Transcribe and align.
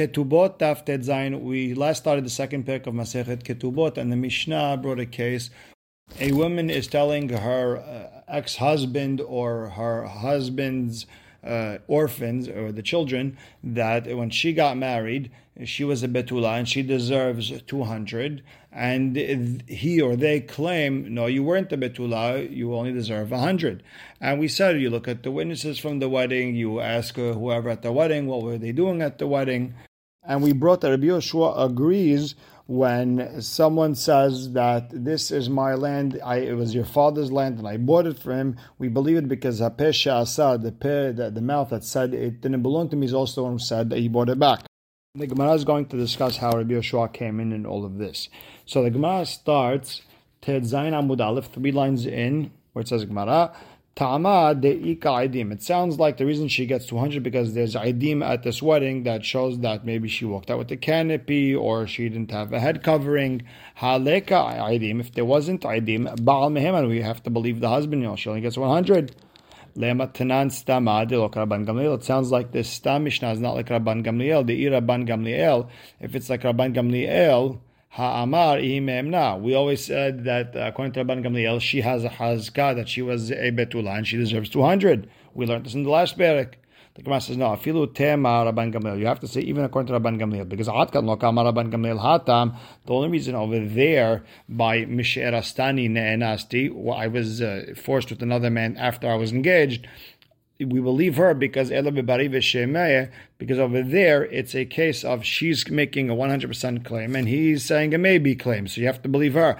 Ketubot 0.00 0.58
Daf 0.58 0.86
Zayin. 0.86 1.42
We 1.42 1.74
last 1.74 1.98
started 1.98 2.24
the 2.24 2.30
second 2.30 2.64
pick 2.64 2.86
of 2.86 2.94
Masechet 2.94 3.42
Ketubot, 3.42 3.98
and 3.98 4.10
the 4.10 4.16
Mishnah 4.16 4.78
brought 4.78 4.98
a 4.98 5.04
case. 5.04 5.50
A 6.18 6.32
woman 6.32 6.70
is 6.70 6.86
telling 6.86 7.28
her 7.28 7.76
uh, 7.76 8.22
ex-husband 8.26 9.20
or 9.20 9.68
her 9.68 10.06
husband's 10.06 11.04
uh, 11.44 11.78
orphans 11.86 12.48
or 12.48 12.72
the 12.72 12.80
children 12.80 13.36
that 13.62 14.06
when 14.16 14.30
she 14.30 14.54
got 14.54 14.78
married, 14.78 15.30
she 15.64 15.84
was 15.84 16.02
a 16.02 16.08
betula 16.08 16.58
and 16.58 16.66
she 16.66 16.82
deserves 16.82 17.52
200 17.66 18.42
and 18.72 19.62
he 19.68 20.00
or 20.00 20.16
they 20.16 20.40
claim 20.40 21.12
no 21.12 21.26
you 21.26 21.42
weren't 21.42 21.70
a 21.72 21.76
betula 21.76 22.50
you 22.50 22.74
only 22.74 22.92
deserve 22.92 23.30
100 23.30 23.82
and 24.20 24.40
we 24.40 24.48
said 24.48 24.80
you 24.80 24.88
look 24.88 25.06
at 25.06 25.22
the 25.22 25.30
witnesses 25.30 25.78
from 25.78 25.98
the 25.98 26.08
wedding 26.08 26.54
you 26.54 26.80
ask 26.80 27.16
whoever 27.16 27.68
at 27.68 27.82
the 27.82 27.92
wedding 27.92 28.26
what 28.26 28.42
were 28.42 28.56
they 28.56 28.72
doing 28.72 29.02
at 29.02 29.18
the 29.18 29.26
wedding 29.26 29.74
and 30.30 30.44
we 30.44 30.52
brought 30.52 30.80
that 30.82 30.90
Rabbi 30.90 31.06
Yoshua 31.06 31.60
agrees 31.60 32.36
when 32.68 33.42
someone 33.42 33.96
says 33.96 34.52
that 34.52 34.88
this 34.92 35.32
is 35.32 35.50
my 35.50 35.74
land, 35.74 36.20
I, 36.24 36.36
it 36.36 36.52
was 36.52 36.72
your 36.72 36.84
father's 36.84 37.32
land, 37.32 37.58
and 37.58 37.66
I 37.66 37.78
bought 37.78 38.06
it 38.06 38.16
for 38.16 38.32
him. 38.32 38.56
We 38.78 38.86
believe 38.86 39.16
it 39.16 39.26
because 39.26 39.60
Hapesha 39.60 40.20
Asad, 40.20 40.62
the, 40.62 40.70
the, 40.70 41.32
the 41.34 41.40
mouth 41.40 41.70
that 41.70 41.82
said 41.82 42.14
it 42.14 42.42
didn't 42.42 42.62
belong 42.62 42.88
to 42.90 42.96
me, 42.96 43.06
is 43.06 43.12
also 43.12 43.40
the 43.40 43.42
one 43.42 43.52
who 43.54 43.58
said 43.58 43.90
that 43.90 43.98
he 43.98 44.06
bought 44.06 44.28
it 44.28 44.38
back. 44.38 44.60
The 45.16 45.26
Gemara 45.26 45.54
is 45.54 45.64
going 45.64 45.86
to 45.86 45.96
discuss 45.96 46.36
how 46.36 46.52
Rabbi 46.52 46.74
Yoshua 46.74 47.12
came 47.12 47.40
in 47.40 47.50
and 47.52 47.66
all 47.66 47.84
of 47.84 47.98
this. 47.98 48.28
So 48.66 48.84
the 48.84 48.90
Gemara 48.90 49.26
starts 49.26 50.02
Tet 50.42 50.62
Zayin 50.62 50.92
Amud 50.92 51.20
Aleph, 51.20 51.46
three 51.46 51.72
lines 51.72 52.06
in, 52.06 52.52
where 52.72 52.82
it 52.82 52.88
says 52.88 53.04
Gemara, 53.04 53.52
Ta'ama 53.96 54.54
de'ika 54.54 55.28
idim. 55.28 55.52
It 55.52 55.62
sounds 55.62 55.98
like 55.98 56.16
the 56.16 56.24
reason 56.24 56.48
she 56.48 56.64
gets 56.64 56.86
200 56.86 57.22
because 57.22 57.52
there's 57.54 57.74
idim 57.74 58.24
at 58.24 58.42
this 58.42 58.62
wedding 58.62 59.02
that 59.02 59.24
shows 59.24 59.58
that 59.60 59.84
maybe 59.84 60.08
she 60.08 60.24
walked 60.24 60.50
out 60.50 60.58
with 60.58 60.68
the 60.68 60.76
canopy 60.76 61.54
or 61.54 61.86
she 61.86 62.08
didn't 62.08 62.30
have 62.30 62.52
a 62.52 62.60
head 62.60 62.82
covering. 62.82 63.42
Haleka 63.78 64.58
idim. 64.58 65.00
If 65.00 65.12
there 65.12 65.24
wasn't 65.24 65.62
idim, 65.62 66.08
ba'al 66.18 66.50
meheman, 66.50 66.88
we 66.88 67.02
have 67.02 67.22
to 67.24 67.30
believe 67.30 67.60
the 67.60 67.68
husband, 67.68 68.02
you 68.02 68.08
know, 68.08 68.16
she 68.16 68.28
only 68.28 68.40
gets 68.40 68.56
100. 68.56 69.14
It 69.76 69.86
sounds 72.04 72.32
like 72.32 72.50
this 72.50 72.68
stam 72.68 73.04
mishnah 73.04 73.30
is 73.30 73.38
not 73.38 73.54
like 73.54 73.68
Rabban 73.68 74.02
Gamliel. 74.04 74.44
The 74.44 74.64
Rabban 74.66 75.06
Gamliel, 75.06 75.68
if 76.00 76.16
it's 76.16 76.28
like 76.28 76.42
Rabban 76.42 76.74
Gamliel, 76.74 77.60
Ha'amar 77.94 78.58
imemna. 78.58 79.40
We 79.40 79.54
always 79.54 79.84
said 79.84 80.22
that 80.22 80.54
uh, 80.54 80.60
according 80.60 80.92
to 80.92 81.04
Rabban 81.04 81.26
Gamliel, 81.26 81.60
she 81.60 81.80
has 81.80 82.04
a 82.04 82.08
hazka 82.08 82.76
that 82.76 82.88
she 82.88 83.02
was 83.02 83.32
a 83.32 83.50
betula 83.50 83.96
and 83.96 84.06
she 84.06 84.16
deserves 84.16 84.48
200. 84.48 85.10
We 85.34 85.44
learned 85.44 85.66
this 85.66 85.74
in 85.74 85.82
the 85.82 85.90
last 85.90 86.16
parak. 86.16 86.54
The 86.94 87.02
Gemara 87.02 87.20
says, 87.20 87.36
no, 87.36 87.46
afilu 87.46 87.92
tema 87.92 88.28
Rabban 88.28 88.72
Gamliel. 88.72 89.00
You 89.00 89.06
have 89.06 89.18
to 89.20 89.26
say 89.26 89.40
even 89.40 89.64
according 89.64 89.92
to 89.92 89.98
Rabban 89.98 90.20
Gamliel. 90.20 90.48
Because 90.48 90.68
Atkan 90.68 91.04
lo 91.04 91.16
kama 91.16 91.42
Rabban 91.42 91.72
Gamliel 91.72 92.00
hatam. 92.00 92.56
The 92.86 92.92
only 92.92 93.08
reason 93.08 93.34
over 93.34 93.58
there 93.58 94.22
by 94.48 94.84
Misherastani 94.84 95.90
ne'enasti, 95.90 96.70
I 96.96 97.08
was 97.08 97.42
uh, 97.42 97.74
forced 97.76 98.10
with 98.10 98.22
another 98.22 98.50
man 98.50 98.76
after 98.76 99.10
I 99.10 99.16
was 99.16 99.32
engaged, 99.32 99.88
we 100.64 100.80
believe 100.80 101.16
her 101.16 101.34
because 101.34 101.70
because 101.70 103.58
over 103.58 103.82
there 103.82 104.24
it's 104.24 104.54
a 104.54 104.64
case 104.64 105.04
of 105.04 105.24
she's 105.24 105.70
making 105.70 106.10
a 106.10 106.14
100% 106.14 106.84
claim 106.84 107.16
and 107.16 107.28
he's 107.28 107.64
saying 107.64 107.94
a 107.94 107.98
maybe 107.98 108.34
claim. 108.34 108.66
So 108.68 108.80
you 108.80 108.86
have 108.86 109.02
to 109.02 109.08
believe 109.08 109.34
her. 109.34 109.58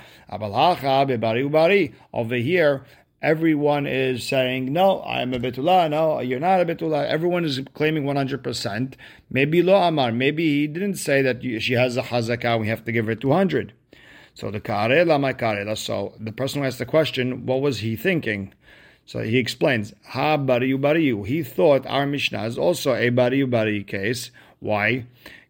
Over 2.13 2.37
here, 2.37 2.85
everyone 3.23 3.87
is 3.87 4.27
saying, 4.27 4.73
no, 4.73 5.03
I'm 5.03 5.35
a 5.35 5.39
betula. 5.39 5.91
No, 5.91 6.21
you're 6.21 6.41
not 6.41 6.61
a 6.61 6.65
betula. 6.67 7.07
Everyone 7.07 7.45
is 7.45 7.61
claiming 7.75 8.05
100%. 8.05 8.95
Maybe 9.31 9.63
lo 9.63 9.77
amar. 9.77 10.13
Maybe 10.13 10.45
he 10.45 10.67
didn't 10.67 10.95
say 10.95 11.23
that 11.23 11.43
she 11.43 11.75
has 11.75 11.97
a 11.97 12.03
hazakah. 12.03 12.61
We 12.61 12.69
have 12.69 12.85
to 12.85 12.93
give 12.93 13.07
her 13.07 13.15
200. 13.15 13.73
So 14.35 14.51
the 14.51 14.61
karela, 14.61 15.21
my 15.21 15.33
karela. 15.33 15.77
So 15.77 16.15
the 16.19 16.33
person 16.33 16.61
who 16.61 16.67
asked 16.67 16.79
the 16.79 16.87
question, 16.87 17.47
what 17.47 17.61
was 17.61 17.81
he 17.81 17.97
thinking? 17.97 18.55
So 19.11 19.25
he 19.25 19.39
explains, 19.39 19.93
Ha 20.11 20.39
bariu 20.39 20.79
bariu. 20.79 21.27
He 21.27 21.43
thought 21.43 21.85
our 21.85 22.07
Mishnah 22.07 22.45
is 22.45 22.57
also 22.57 22.95
a 22.95 23.11
bariu 23.11 23.51
bariu 23.51 23.85
case. 23.85 24.31
Why? 24.61 25.05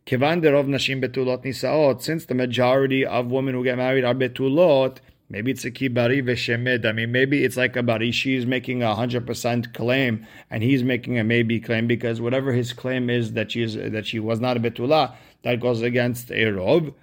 Kivan 0.06 0.40
derov 0.42 0.66
nashim 0.66 1.04
betulot 1.04 1.44
nisaot. 1.44 2.00
Since 2.00 2.24
the 2.24 2.34
majority 2.34 3.04
of 3.04 3.30
women 3.30 3.52
who 3.52 3.62
get 3.62 3.76
married 3.76 4.02
are 4.02 4.14
betulot, 4.14 5.00
maybe 5.28 5.50
it's 5.50 5.66
a 5.66 5.70
kibari 5.70 6.24
veshemed. 6.24 6.86
I 6.86 6.92
mean, 6.92 7.12
maybe 7.12 7.44
it's 7.44 7.58
like 7.58 7.76
a 7.76 7.82
bari. 7.82 8.12
She's 8.12 8.46
making 8.46 8.82
a 8.82 8.94
hundred 8.94 9.26
percent 9.26 9.74
claim, 9.74 10.26
and 10.50 10.62
he's 10.62 10.82
making 10.82 11.18
a 11.18 11.22
maybe 11.22 11.60
claim 11.60 11.86
because 11.86 12.18
whatever 12.18 12.54
his 12.54 12.72
claim 12.72 13.10
is 13.10 13.34
that 13.34 13.52
she 13.52 13.62
is 13.62 13.74
that 13.74 14.06
she 14.06 14.18
was 14.18 14.40
not 14.40 14.56
a 14.56 14.60
betula, 14.60 15.12
that 15.42 15.60
goes 15.60 15.82
against 15.82 16.32
a 16.32 16.46
rob. 16.46 16.94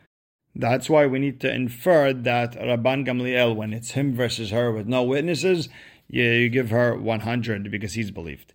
That's 0.56 0.90
why 0.90 1.06
we 1.06 1.20
need 1.20 1.40
to 1.42 1.54
infer 1.54 2.14
that 2.14 2.54
Rabban 2.54 3.06
Gamliel, 3.06 3.56
when 3.56 3.74
it's 3.74 3.92
him 3.92 4.16
versus 4.16 4.50
her 4.50 4.72
with 4.72 4.88
no 4.88 5.04
witnesses, 5.04 5.70
yeah, 6.10 6.32
you 6.32 6.50
give 6.50 6.70
her 6.70 6.96
100 6.96 7.70
because 7.72 7.94
he's 7.94 8.12
believed. 8.12 8.54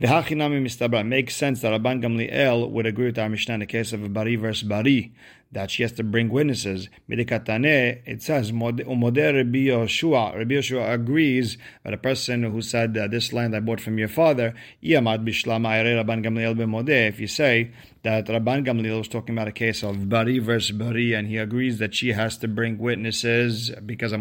It 0.00 1.06
makes 1.06 1.36
sense 1.36 1.60
that 1.60 1.80
Rabban 1.80 2.02
Gamliel 2.02 2.68
would 2.68 2.84
agree 2.84 3.06
with 3.06 3.18
our 3.18 3.28
Mishnah 3.28 3.54
in 3.54 3.60
the 3.60 3.66
case 3.66 3.92
of 3.92 4.12
Bari 4.12 4.34
versus 4.34 4.64
Bari, 4.64 5.12
that 5.52 5.70
she 5.70 5.84
has 5.84 5.92
to 5.92 6.02
bring 6.02 6.30
witnesses. 6.30 6.88
Midikatane, 7.08 8.02
it 8.04 8.20
says, 8.20 8.52
Rabbi 8.52 8.82
Yoshua 8.82 10.36
Rabbi 10.36 10.54
Yoshua 10.54 10.92
agrees 10.92 11.58
that 11.84 11.94
a 11.94 11.96
person 11.96 12.42
who 12.42 12.60
said, 12.60 12.94
This 12.94 13.32
land 13.32 13.54
I 13.54 13.60
bought 13.60 13.80
from 13.80 13.96
your 13.96 14.08
father, 14.08 14.52
Iyamad 14.82 15.24
Bishlama 15.24 15.84
Rabban 15.84 16.24
Gamliel 16.24 16.56
b'modeh. 16.56 17.08
if 17.08 17.20
you 17.20 17.28
say 17.28 17.70
that 18.02 18.26
Rabban 18.26 18.66
Gamliel 18.66 18.98
was 18.98 19.06
talking 19.06 19.36
about 19.36 19.46
a 19.46 19.52
case 19.52 19.84
of 19.84 20.08
Bari 20.08 20.40
versus 20.40 20.76
Bari, 20.76 21.14
and 21.14 21.28
he 21.28 21.36
agrees 21.36 21.78
that 21.78 21.94
she 21.94 22.14
has 22.14 22.36
to 22.38 22.48
bring 22.48 22.78
witnesses 22.78 23.70
because 23.86 24.12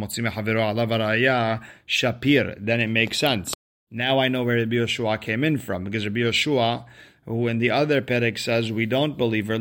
Shapir, 1.87 2.55
then 2.59 2.79
it 2.79 2.87
makes 2.87 3.17
sense. 3.17 3.53
Now 3.95 4.17
I 4.17 4.27
know 4.27 4.43
where 4.43 4.57
Rabbi 4.57 4.75
Yoshua 4.75 5.21
came 5.21 5.43
in 5.43 5.59
from, 5.59 5.83
because 5.83 6.03
Rabbi 6.03 6.21
Yoshua, 6.21 6.85
who 7.27 7.47
in 7.47 7.59
the 7.59 7.69
other 7.69 8.01
Perek 8.01 8.39
says 8.39 8.71
we 8.71 8.87
don't 8.87 9.19
believe 9.19 9.51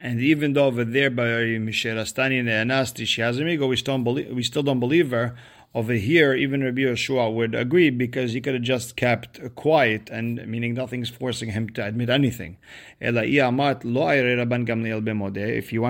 and 0.00 0.20
even 0.20 0.54
though 0.54 0.66
over 0.66 0.84
there 0.84 1.10
by 1.10 1.24
Misherastani 1.24 2.40
and 2.40 2.48
Anasti 2.48 3.06
she 3.06 3.20
has 3.20 3.38
amigo, 3.38 3.66
we 3.66 3.76
still 3.76 3.98
believe 3.98 4.34
we 4.34 4.42
still 4.42 4.62
don't 4.62 4.80
believe 4.80 5.10
her. 5.10 5.36
Over 5.74 5.92
here, 5.94 6.34
even 6.34 6.62
Rabbi 6.62 6.82
Yeshua 6.82 7.34
would 7.34 7.54
agree 7.54 7.90
because 7.90 8.32
he 8.32 8.40
could 8.40 8.54
have 8.54 8.62
just 8.62 8.96
kept 8.96 9.54
quiet, 9.56 10.08
and 10.08 10.46
meaning 10.46 10.74
nothing's 10.74 11.10
forcing 11.10 11.50
him 11.50 11.68
to 11.70 11.84
admit 11.84 12.10
anything. 12.10 12.58
If 13.00 13.32
you 13.32 13.42
want 13.42 13.58
to 13.58 13.88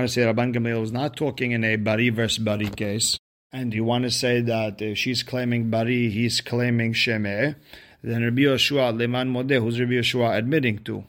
say 0.08 0.22
Rabban 0.22 0.54
Gamliel 0.54 0.80
was 0.80 0.92
not 0.92 1.16
talking 1.16 1.52
in 1.52 1.64
a 1.64 1.76
Bari 1.76 2.08
versus 2.08 2.38
Bari 2.38 2.70
case, 2.70 3.18
and 3.54 3.72
you 3.72 3.84
want 3.84 4.02
to 4.02 4.10
say 4.10 4.40
that 4.40 4.82
if 4.82 4.98
she's 4.98 5.22
claiming 5.22 5.70
Bari, 5.70 6.10
he's 6.10 6.40
claiming 6.40 6.92
Shemeh, 6.92 7.54
then 8.02 8.24
Rabbi 8.24 8.42
Yeshua 8.42 8.98
Leman 8.98 9.32
Modeh, 9.32 9.62
who's 9.62 9.78
Rabbi 9.78 9.92
Yeshua 9.92 10.36
admitting 10.36 10.80
to? 10.80 11.04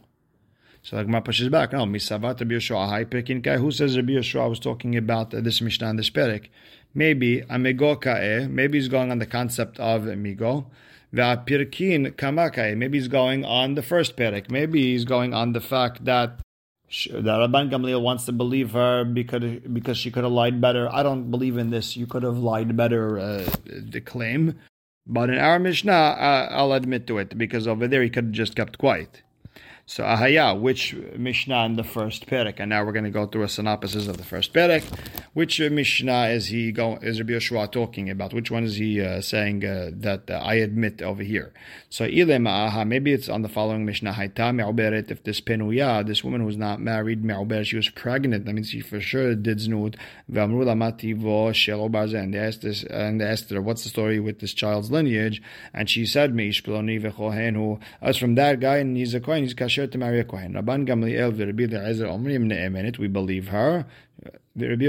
So 0.84 0.95
like 0.95 1.07
my 1.07 1.22
pushes 1.22 1.50
back. 1.50 1.73
No, 1.73 1.85
Misavat 1.85 2.39
Rabbi 2.39 2.53
Yeshua 2.53 2.88
High 2.88 3.05
Pekin. 3.05 3.44
Who 3.44 3.72
says 3.72 3.97
Rabbi 3.97 4.13
Yeshua 4.13 4.47
was 4.47 4.59
talking 4.59 4.95
about 4.95 5.31
this 5.31 5.59
Mishnah 5.59 5.89
and 5.89 5.97
this 5.97 6.11
Perek? 6.11 6.50
Maybe 6.94 7.41
amigo 7.50 7.95
kae. 7.95 8.47
Maybe 8.47 8.78
he's 8.78 8.89
going 8.89 9.09
on 9.09 9.17
the 9.17 9.25
concept 9.25 9.79
of 9.79 10.05
amigo. 10.05 10.67
Va'pirkin 11.16 12.11
kamakae. 12.11 12.78
Maybe 12.78 13.00
he's 13.00 13.07
going 13.07 13.44
on 13.44 13.73
the 13.73 13.81
first 13.81 14.16
Perek. 14.16 14.51
Maybe 14.51 14.91
he's 14.91 15.03
going 15.03 15.34
on 15.34 15.53
the 15.53 15.61
fact 15.61 16.05
that 16.05 16.39
that 16.90 17.23
Rabban 17.23 17.69
Gamliel 17.72 18.01
wants 18.01 18.25
to 18.25 18.31
believe 18.31 18.72
her 18.72 19.03
because 19.03 19.59
because 19.73 19.97
she 19.97 20.12
could 20.12 20.23
have 20.23 20.34
lied 20.34 20.62
better. 20.62 20.88
I 20.94 21.03
don't 21.03 21.31
believe 21.31 21.57
in 21.57 21.69
this. 21.69 21.97
You 21.97 22.07
could 22.07 22.23
have 22.23 22.38
lied 22.38 22.78
better. 22.78 23.19
Uh, 23.19 23.50
the 23.66 24.01
claim, 24.01 24.59
but 25.06 25.29
in 25.29 25.38
our 25.38 25.59
Mishnah, 25.59 25.91
uh, 25.91 26.47
I'll 26.51 26.73
admit 26.73 27.07
to 27.07 27.18
it 27.18 27.38
because 27.38 27.68
over 27.68 27.88
there 27.88 28.03
he 28.03 28.09
could 28.09 28.25
have 28.25 28.34
just 28.34 28.56
kept 28.56 28.78
quiet. 28.78 29.23
So 29.88 30.03
Ahaya, 30.03 30.59
which 30.59 30.96
Mishnah 31.16 31.66
in 31.66 31.76
the 31.76 31.84
first 31.84 32.26
Perek, 32.26 32.55
and 32.58 32.72
now 32.72 32.84
we're 32.84 32.91
going 32.91 33.05
to 33.05 33.11
go 33.11 33.28
through 33.28 33.43
a 33.43 33.47
synopsis 33.47 34.08
of 34.08 34.17
the 34.17 34.23
first 34.23 34.52
Perek. 34.52 34.84
Which 35.34 35.59
Mishnah 35.59 36.29
is 36.29 36.47
he 36.47 36.72
going? 36.72 37.03
Is 37.03 37.20
Rabbi 37.20 37.34
Yeshua 37.34 37.72
talking 37.72 38.09
about? 38.09 38.34
Which 38.34 38.49
one 38.49 38.64
is 38.64 38.78
he 38.78 38.99
uh, 38.99 39.22
saying 39.22 39.64
uh, 39.64 39.91
that 39.93 40.32
uh, 40.32 40.41
I 40.43 40.55
admit 40.55 41.03
over 41.03 41.22
here? 41.22 41.53
So 41.90 42.08
Ilema 42.08 42.49
Aha, 42.49 42.84
maybe 42.84 43.14
it's 43.14 43.29
on 43.29 43.43
the 43.43 43.49
following 43.49 43.85
Mishnah. 43.85 44.14
Haita 44.14 44.55
me'uberet. 44.55 45.11
If 45.11 45.23
this 45.23 45.40
penuya, 45.40 46.03
this 46.08 46.23
woman 46.23 46.41
who's 46.41 46.58
not 46.58 46.82
married, 46.82 47.23
me'uberet, 47.23 47.66
she 47.66 47.76
was 47.76 47.90
pregnant. 47.90 48.46
That 48.46 48.53
means 48.53 48.70
she 48.70 48.82
for 48.82 48.99
sure 48.99 49.35
did 49.35 49.59
znud. 49.59 49.97
V'amru 50.32 50.64
lamativo 50.66 51.52
shelo 51.52 52.16
and 52.16 52.34
they 52.34 52.40
asked 52.40 52.64
this, 52.64 52.84
and 52.85 53.22
they 53.22 53.26
asked 53.26 53.52
her, 53.52 53.61
what's 53.61 53.84
the 53.84 53.90
story 53.90 54.20
with 54.20 54.40
this 54.40 54.53
child's 54.53 54.90
lineage? 54.90 55.43
And 55.73 55.87
she 55.90 56.08
said, 56.08 56.34
me 56.34 56.49
ishpiloni 56.49 56.99
v'chohenu. 57.02 57.79
As 58.02 58.17
from 58.17 58.34
that 58.35 58.59
guy, 58.59 58.78
and 58.78 58.97
he's 58.97 59.14
a 59.14 59.20
kohen, 59.20 59.43
he's 59.43 59.53
We 62.99 63.07
believe 63.07 63.47
her. 63.49 63.85
We 64.57 64.67
don't 64.67 64.81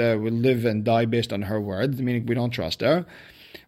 uh, 0.00 0.18
we 0.20 0.30
live 0.30 0.64
and 0.64 0.84
die 0.84 1.04
based 1.06 1.32
on 1.32 1.42
her 1.42 1.60
words, 1.60 2.02
meaning 2.02 2.26
we 2.26 2.34
don't 2.34 2.50
trust 2.50 2.80
her. 2.82 3.06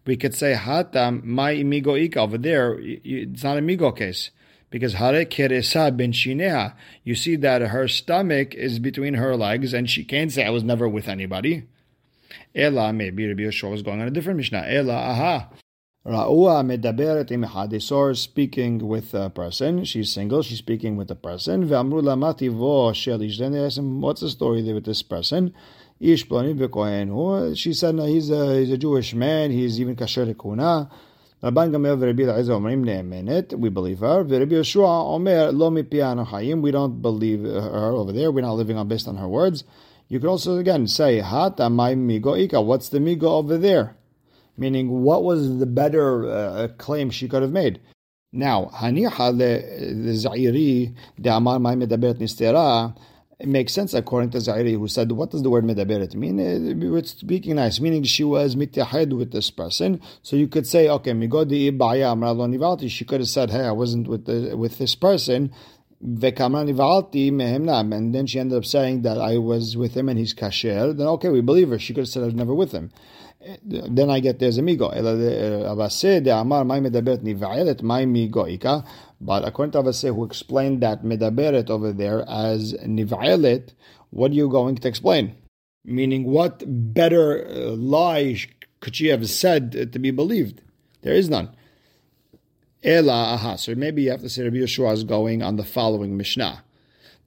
We 0.05 0.17
could 0.17 0.35
say 0.35 0.53
hatam 0.53 1.23
my 1.23 1.55
imigo 1.55 1.99
ika 1.99 2.19
over 2.19 2.37
there. 2.37 2.77
It's 2.79 3.43
not 3.43 3.57
a 3.57 3.61
migo 3.61 3.95
case. 3.95 4.31
Because 4.69 4.93
hare 4.93 5.25
keresa 5.25 5.95
ben 5.95 6.11
shineha. 6.11 6.73
You 7.03 7.15
see 7.15 7.35
that 7.37 7.61
her 7.61 7.87
stomach 7.87 8.53
is 8.53 8.79
between 8.79 9.15
her 9.15 9.35
legs, 9.35 9.73
and 9.73 9.89
she 9.89 10.03
can't 10.03 10.31
say 10.31 10.45
I 10.45 10.49
was 10.49 10.63
never 10.63 10.87
with 10.87 11.07
anybody. 11.07 11.63
Ela, 12.53 12.93
maybe 12.93 13.27
Rabbi 13.27 13.43
Yeshua 13.43 13.71
was 13.71 13.81
going 13.81 14.01
on 14.01 14.07
a 14.07 14.11
different 14.11 14.37
Mishnah. 14.37 14.65
Ela, 14.67 14.93
aha. 14.93 15.49
Ra'ua 16.05 16.63
medaberet 16.63 17.31
im 17.31 17.43
echad. 17.43 17.71
They 17.71 17.79
saw 17.79 18.05
her 18.05 18.13
speaking 18.13 18.87
with 18.87 19.15
a 19.15 19.31
person. 19.31 19.83
She's 19.85 20.13
single. 20.13 20.43
She's 20.43 20.59
speaking 20.59 20.97
with 20.97 21.09
a 21.09 21.15
person. 21.15 21.67
Ve'amru 21.67 22.03
lamativo 22.03 22.93
shel 22.93 23.23
ish. 23.23 23.39
Then 23.39 23.53
they 23.53 23.65
asked 23.65 23.79
him, 23.79 24.01
what's 24.01 24.21
the 24.21 24.29
story 24.29 24.61
there 24.61 24.75
with 24.75 24.85
this 24.85 25.01
person? 25.01 25.51
Ish 25.99 26.27
ploni 26.27 26.55
v'kohen. 26.55 27.57
She 27.57 27.73
said, 27.73 27.95
no, 27.95 28.05
he's 28.05 28.29
a, 28.29 28.59
he's 28.59 28.69
a 28.69 28.77
Jewish 28.77 29.15
man. 29.15 29.49
He's 29.49 29.81
even 29.81 29.95
kasher 29.95 30.31
kuna. 30.39 30.91
Rabban 31.41 31.71
Gamliel 31.71 31.97
v'Rabbi 31.97 32.29
Eliezer 32.29 32.53
omrim 32.53 32.85
ne'emenet. 32.85 33.57
We 33.57 33.69
believe 33.69 34.01
her. 34.01 34.23
V'Rabbi 34.23 34.51
Yeshua 34.51 35.05
omer 35.11 35.51
lo 35.51 35.71
mipiano 35.71 36.27
hayim. 36.27 36.61
We 36.61 36.69
don't 36.69 37.01
believe 37.01 37.41
her 37.41 37.93
over 37.93 38.11
there. 38.11 38.31
We're 38.31 38.41
not 38.41 38.53
living 38.53 38.77
on 38.77 38.87
based 38.87 39.07
on 39.07 39.17
her 39.17 39.27
words. 39.27 39.63
You 40.07 40.19
could 40.19 40.29
also, 40.29 40.59
again, 40.59 40.85
say, 40.85 41.19
hat 41.19 41.57
amai 41.57 41.95
migo 41.97 42.39
ika. 42.39 42.61
What's 42.61 42.89
the 42.89 42.99
migo 42.99 43.23
over 43.23 43.57
there? 43.57 43.95
Meaning, 44.57 45.03
what 45.03 45.23
was 45.23 45.59
the 45.59 45.65
better 45.65 46.29
uh, 46.29 46.67
claim 46.77 47.09
she 47.09 47.27
could 47.27 47.41
have 47.41 47.51
made? 47.51 47.81
Now, 48.31 48.71
haniha 48.73 49.37
le 49.37 50.13
zairi 50.13 50.95
de 51.19 51.29
amar 51.29 51.59
mai 51.59 51.75
medaberet 51.75 52.15
nistera, 52.15 52.95
it 53.39 53.49
makes 53.49 53.73
sense 53.73 53.93
according 53.93 54.29
to 54.29 54.37
Zairi, 54.37 54.77
who 54.77 54.87
said, 54.87 55.11
What 55.11 55.31
does 55.31 55.43
the 55.43 55.49
word 55.49 55.65
medaberet 55.65 56.15
mean? 56.15 56.39
It's 56.39 57.11
speaking 57.11 57.55
nice, 57.55 57.81
meaning 57.81 58.03
she 58.03 58.23
was 58.23 58.55
mitahed 58.55 59.11
with 59.11 59.33
this 59.33 59.51
person. 59.51 59.99
So 60.21 60.37
you 60.37 60.47
could 60.47 60.65
say, 60.65 60.87
Okay, 60.87 61.11
migodi 61.11 61.69
ibaya 61.69 62.15
amralo 62.15 62.47
nivalti. 62.47 62.89
She 62.89 63.03
could 63.03 63.19
have 63.19 63.27
said, 63.27 63.51
Hey, 63.51 63.65
I 63.65 63.71
wasn't 63.71 64.07
with 64.07 64.25
the, 64.25 64.55
with 64.55 64.77
this 64.77 64.95
person. 64.95 65.51
And 66.01 66.21
then 66.21 66.35
she 68.27 68.39
ended 68.39 68.57
up 68.57 68.65
saying 68.65 69.01
that 69.01 69.17
I 69.17 69.37
was 69.37 69.75
with 69.75 69.95
him 69.95 70.09
and 70.09 70.19
he's 70.19 70.33
kasher. 70.33 70.95
Then 70.95 71.07
okay, 71.07 71.29
we 71.29 71.41
believe 71.41 71.69
her. 71.69 71.79
She 71.79 71.93
could 71.93 72.01
have 72.01 72.09
said 72.09 72.23
I 72.23 72.27
was 72.27 72.35
never 72.35 72.53
with 72.53 72.73
him. 72.73 72.91
Then 73.63 74.09
I 74.09 74.19
get 74.19 74.39
there's 74.39 74.57
amigo. 74.57 74.89
Ella 74.89 75.13
Avase 75.13 76.23
de 76.23 76.35
Amar, 76.35 76.63
Maimedabet 76.63 77.19
Nivalet, 77.19 77.81
Mai 77.81 78.05
Migoika. 78.05 78.85
But 79.21 79.47
according 79.47 79.71
to 79.73 79.83
Avase, 79.83 80.13
who 80.13 80.25
explained 80.25 80.81
that 80.81 81.03
medaberet 81.03 81.69
over 81.69 81.93
there 81.93 82.27
as 82.27 82.73
niv'alet, 82.73 83.73
what 84.09 84.31
are 84.31 84.35
you 84.35 84.49
going 84.49 84.75
to 84.75 84.87
explain? 84.87 85.35
Meaning, 85.83 86.25
what 86.25 86.63
better 86.93 87.47
uh, 87.47 87.75
lie 87.75 88.37
could 88.79 88.95
she 88.95 89.07
have 89.07 89.29
said 89.29 89.91
to 89.93 89.99
be 89.99 90.11
believed? 90.11 90.61
There 91.01 91.13
is 91.13 91.29
none. 91.29 91.55
Ela 92.83 93.35
aha. 93.35 93.55
So 93.57 93.75
maybe 93.75 94.03
you 94.03 94.11
have 94.11 94.21
to 94.21 94.29
say 94.29 94.43
Rabbi 94.43 94.57
Yeshua 94.57 94.93
is 94.93 95.03
going 95.03 95.43
on 95.43 95.55
the 95.55 95.63
following 95.63 96.17
Mishnah. 96.17 96.63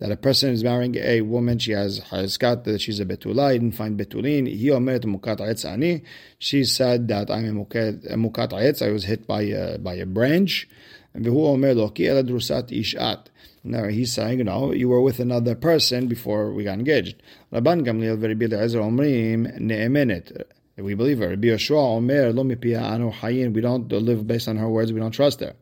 That 0.01 0.13
a 0.13 0.17
person 0.17 0.51
is 0.51 0.63
marrying 0.63 0.95
a 0.97 1.23
woman, 1.23 1.59
she 1.59 1.73
has 1.73 2.01
got 2.39 2.65
that 2.65 2.81
she's 2.81 3.01
a 3.01 3.05
betula, 3.05 3.53
he 3.53 3.59
didn't 3.59 3.75
find 3.75 3.99
betulin. 3.99 4.47
He 4.47 4.69
omeret 4.69 5.05
mukat 5.05 5.65
ani. 5.65 6.03
She 6.39 6.63
said 6.65 7.09
that 7.09 7.31
I'm 7.31 7.59
a 7.59 7.65
mukat 8.17 8.83
I 8.83 8.91
was 8.91 9.05
hit 9.05 9.27
by 9.27 9.43
a, 9.43 9.79
by 9.79 9.95
a 9.95 10.07
branch. 10.07 10.69
Now 13.65 13.89
he's 13.89 14.13
saying, 14.13 14.39
you 14.39 14.45
know, 14.45 14.73
you 14.73 14.89
were 14.89 15.01
with 15.01 15.19
another 15.19 15.57
person 15.57 16.07
before 16.07 16.53
we 16.53 16.63
got 16.63 16.79
engaged. 16.79 17.21
Rabban 17.53 17.85
Gamliel 17.85 18.19
very 18.19 18.37
omrim 18.37 19.59
ne'emenet. 19.59 20.45
We 20.77 20.95
believe 20.95 21.19
her. 21.19 21.31
Rabbi 21.31 21.49
Yeshua 21.49 21.97
Omer 21.97 22.33
lo 22.33 22.45
hayin. 22.45 23.53
We 23.53 23.61
don't 23.61 23.91
live 23.91 24.27
based 24.29 24.47
on 24.47 24.57
her 24.59 24.69
words. 24.69 24.93
We 24.93 25.01
don't 25.01 25.11
trust 25.11 25.41
her. 25.41 25.55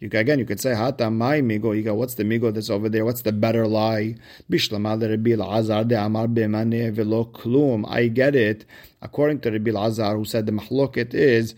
You 0.00 0.08
can, 0.08 0.20
again, 0.20 0.38
you 0.38 0.44
could 0.44 0.60
say 0.60 0.74
hata 0.74 1.10
my 1.10 1.40
migo. 1.40 1.76
You 1.76 1.82
go, 1.82 1.94
what's 1.94 2.14
the 2.14 2.22
migo 2.24 2.54
that's 2.54 2.70
over 2.70 2.88
there? 2.88 3.04
What's 3.04 3.22
the 3.22 3.32
better 3.32 3.66
lie? 3.66 4.14
Bishlama 4.50 5.00
Rabbi 5.00 5.34
Lazar 5.34 5.84
de 5.84 6.00
Amar 6.00 6.28
b'mane 6.28 6.92
velo 6.92 7.24
klum. 7.24 7.84
I 7.88 8.06
get 8.08 8.36
it. 8.36 8.64
According 9.02 9.40
to 9.40 9.50
Rabbi 9.50 9.72
Lazar, 9.72 10.16
who 10.16 10.24
said 10.24 10.46
the 10.46 10.52
mahloket 10.52 11.14
is 11.14 11.56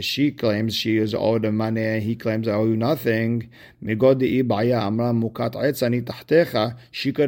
she 0.00 0.32
claims 0.32 0.74
she 0.74 0.96
is 0.96 1.14
owed 1.14 1.42
the 1.42 1.52
money, 1.52 2.00
he 2.00 2.16
claims 2.16 2.48
I 2.48 2.52
owe 2.52 2.66
you 2.66 2.76
nothing. 2.76 3.48
She 3.80 3.96
could 3.96 4.20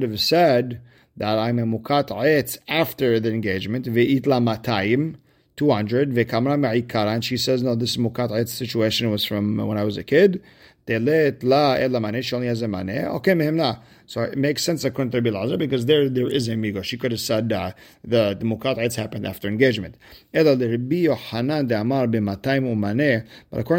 have 0.02 0.20
said 0.20 0.80
that 1.16 1.38
I'm 1.38 1.58
a 1.58 1.62
mukat 1.62 2.58
after 2.68 3.20
the 3.20 3.32
engagement. 3.32 3.86
Ve'itla 3.86 4.42
matayim, 4.42 5.14
200. 5.58 6.12
Ve'kamra 6.12 6.58
me'ikara. 6.58 7.10
And 7.10 7.24
she 7.24 7.36
says, 7.36 7.62
no, 7.62 7.74
this 7.74 7.98
mukat 7.98 8.30
etz 8.30 8.48
situation 8.48 9.10
was 9.10 9.24
from 9.24 9.58
when 9.58 9.76
I 9.76 9.84
was 9.84 9.98
a 9.98 10.02
kid. 10.02 10.42
La 10.88 12.00
mane. 12.00 12.22
She 12.22 12.34
only 12.34 12.46
has 12.46 12.62
a 12.62 12.68
mane. 12.68 13.04
Okay, 13.04 13.32
mehemna. 13.32 13.80
So 14.06 14.22
it 14.22 14.38
makes 14.38 14.64
sense 14.64 14.84
according 14.84 15.10
to 15.10 15.20
Rabbi 15.20 15.56
because 15.56 15.84
there 15.84 16.08
there 16.08 16.28
is 16.28 16.48
a 16.48 16.52
migo. 16.52 16.82
She 16.82 16.96
could 16.96 17.12
have 17.12 17.20
said 17.20 17.52
uh, 17.52 17.72
the 18.02 18.34
the 18.38 18.46
mukat 18.46 18.96
happened 18.96 19.26
after 19.26 19.48
engagement. 19.48 19.96
But 20.32 20.46
according 20.46 20.70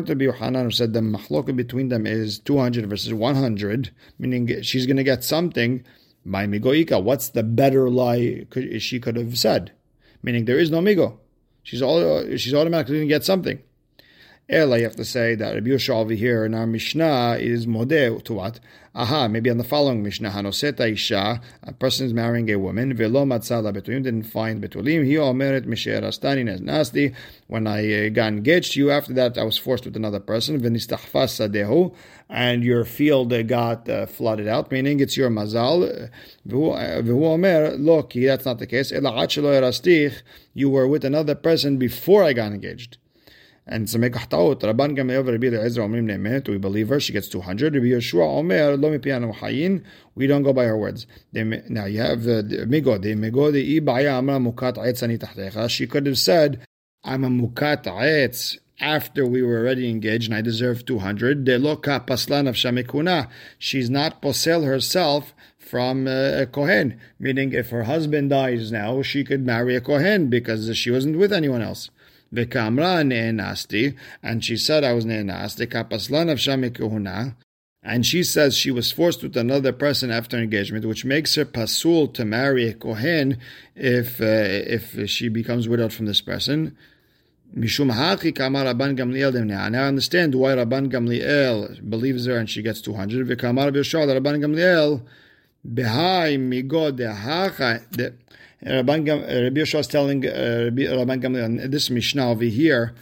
to 0.05 0.13
Rabbi 0.13 0.25
Yohanan, 0.25 0.65
who 0.65 0.71
said 0.71 0.93
the 0.93 0.99
mahloka 0.99 1.55
between 1.55 1.89
them 1.89 2.05
is 2.05 2.37
200 2.37 2.87
versus 2.87 3.11
100, 3.11 3.89
meaning 4.19 4.61
she's 4.61 4.85
going 4.85 4.97
to 4.97 5.03
get 5.03 5.23
something 5.23 5.83
my 6.23 6.45
migoika. 6.45 7.01
What's 7.01 7.29
the 7.29 7.41
better 7.41 7.89
lie 7.89 8.45
she 8.77 8.99
could 8.99 9.15
have 9.15 9.35
said? 9.35 9.71
Meaning 10.21 10.45
there 10.45 10.59
is 10.59 10.69
no 10.69 10.79
migo. 10.79 11.17
She's 11.63 11.81
all 11.81 12.25
she's 12.37 12.53
automatically 12.53 12.97
going 12.97 13.07
to 13.07 13.13
get 13.13 13.23
something. 13.23 13.61
Ela, 14.51 14.79
you 14.79 14.83
have 14.83 14.95
to 14.95 15.05
say 15.05 15.35
that 15.35 15.53
Rabbi 15.53 15.69
Yosha 15.69 15.93
over 15.93 16.13
here 16.13 16.43
in 16.43 16.55
our 16.55 16.65
Mishnah 16.65 17.37
is 17.39 17.67
modeh 17.67 18.23
to 18.23 18.33
what? 18.33 18.59
Aha, 18.95 19.27
maybe 19.27 19.47
on 19.51 19.59
the 19.59 19.63
following 19.63 20.01
Mishnah, 20.01 20.31
Hanoseta 20.31 20.91
Isha, 20.91 21.39
a 21.61 21.73
person 21.73 22.07
is 22.07 22.15
marrying 22.15 22.49
a 22.49 22.57
woman, 22.57 22.95
Velo 22.95 23.25
Matzala 23.25 23.71
Betulim, 23.71 24.01
didn't 24.01 24.23
find 24.23 24.59
Betulim, 24.59 25.05
he 25.05 25.13
omeret 25.13 25.67
Astani 25.67 26.59
Nasty. 26.61 27.13
When 27.45 27.67
I 27.67 28.07
uh, 28.07 28.09
got 28.09 28.29
engaged 28.29 28.71
to 28.71 28.79
you, 28.79 28.89
after 28.89 29.13
that 29.13 29.37
I 29.37 29.43
was 29.43 29.59
forced 29.59 29.85
with 29.85 29.95
another 29.95 30.19
person, 30.19 30.59
Venistahfas 30.59 31.37
Sadehu, 31.37 31.93
and 32.27 32.63
your 32.63 32.85
field 32.85 33.31
uh, 33.31 33.43
got 33.43 33.87
uh, 33.87 34.07
flooded 34.07 34.47
out, 34.47 34.71
meaning 34.71 34.99
it's 34.99 35.15
your 35.15 35.29
mazal. 35.29 36.09
V'hu 36.47 37.23
omer, 37.23 37.77
look, 37.77 38.13
that's 38.13 38.45
not 38.45 38.57
the 38.57 38.65
case. 38.65 38.91
Ela 38.91 39.11
Achelo 39.11 39.61
Erastich, 39.61 40.23
You 40.55 40.71
were 40.71 40.87
with 40.87 41.05
another 41.05 41.35
person 41.35 41.77
before 41.77 42.23
I 42.23 42.33
got 42.33 42.51
engaged. 42.51 42.97
And 43.71 43.87
to 43.89 43.99
make 43.99 44.13
tahtaut, 44.13 44.61
Rabban 44.61 44.97
Gamliel 44.97 45.31
Rabbi 45.31 45.45
Eliezer 45.45 45.81
Omrim 45.81 46.05
Ne'emet, 46.05 46.49
we 46.49 46.57
believe 46.57 46.89
her, 46.89 46.99
she 46.99 47.13
gets 47.13 47.29
200. 47.29 47.75
Rabbi 47.75 47.85
Yeshua 47.85 48.25
Omer, 48.39 48.75
Lo 48.75 48.89
Mipianu 48.89 49.31
Hayin, 49.35 49.83
we 50.15 50.25
don't 50.25 50.41
go 50.41 50.51
by 50.53 50.65
her 50.65 50.75
words. 50.75 51.05
Now 51.31 51.85
you 51.85 52.01
have 52.01 52.23
the 52.23 52.65
Migo, 52.67 52.99
the 52.99 53.13
Migo, 53.13 53.51
the 53.53 53.79
Ibaya 53.79 54.13
Amra 54.17 54.39
Mukat 54.39 54.77
Aetzani 54.77 55.19
Tahtecha. 55.19 55.69
She 55.69 55.85
could 55.85 56.07
have 56.07 56.17
said, 56.17 56.65
I'm 57.03 57.23
a 57.23 57.29
Mukat 57.29 57.83
Aetz 57.83 58.57
after 58.79 59.23
we 59.23 59.43
were 59.43 59.59
already 59.59 59.87
engaged 59.87 60.29
and 60.29 60.35
I 60.35 60.41
deserve 60.41 60.83
200. 60.85 61.43
De 61.43 61.59
Deloka 61.59 62.07
Paslan 62.07 62.49
of 62.49 62.55
Shamikuna. 62.55 63.29
She's 63.59 63.91
not 63.91 64.19
posel 64.19 64.65
herself 64.65 65.35
from 65.59 66.07
uh, 66.07 66.41
a 66.41 66.47
Kohen, 66.47 66.99
meaning 67.19 67.53
if 67.53 67.69
her 67.69 67.83
husband 67.83 68.31
dies 68.31 68.71
now, 68.71 69.03
she 69.03 69.23
could 69.23 69.45
marry 69.45 69.75
a 69.75 69.81
Kohen 69.81 70.27
because 70.27 70.75
she 70.75 70.89
wasn't 70.89 71.19
with 71.19 71.31
anyone 71.31 71.61
else. 71.61 71.91
V'kamra 72.33 73.05
ne'enasti, 73.05 73.95
and 74.21 74.43
she 74.43 74.55
said 74.57 74.83
I 74.83 74.93
was 74.93 75.05
ne'enasti, 75.05 75.67
kapaslan 75.67 76.29
of 76.29 76.37
shamikuhuna, 76.37 77.35
and 77.81 78.05
she 78.05 78.23
says 78.23 78.57
she 78.57 78.71
was 78.71 78.91
forced 78.91 79.23
with 79.23 79.37
another 79.37 79.71
person 79.71 80.11
after 80.11 80.37
engagement, 80.37 80.85
which 80.85 81.05
makes 81.05 81.35
her 81.35 81.45
pasul 81.45 82.07
to 82.09 82.25
marry 82.25 82.67
a 82.67 82.73
kohen 82.73 83.37
if 83.75 84.19
uh, 84.19 84.25
if 84.25 85.09
she 85.09 85.29
becomes 85.29 85.69
widowed 85.69 85.93
from 85.93 86.05
this 86.05 86.21
person. 86.21 86.75
Mishum 87.57 87.91
haki 87.91 88.35
kamar 88.35 88.65
Rabban 88.65 88.97
Gamliel 88.97 89.31
demnea. 89.31 89.69
Now 89.71 89.85
I 89.85 89.87
understand 89.87 90.35
why 90.35 90.51
Rabban 90.51 90.91
Gamliel 90.91 91.89
believes 91.89 92.25
her 92.25 92.37
and 92.37 92.49
she 92.49 92.61
gets 92.61 92.81
200. 92.81 93.27
V'kamar 93.27 93.71
b'yoshua 93.71 94.19
Rabban 94.19 94.43
Gamliel 94.43 95.01
behai 95.65 96.37
migo 96.37 96.91
dehacha. 96.91 98.13
Rabban 98.65 99.07
Rabbi 99.07 99.61
Yeshua 99.61 99.79
is 99.79 99.87
telling 99.87 100.25
uh, 100.25 100.69
Rabban 100.71 101.21
Gamliel 101.21 101.71
this 101.71 101.89
Mishnah 101.89 102.31
over 102.31 102.43
here. 102.43 102.93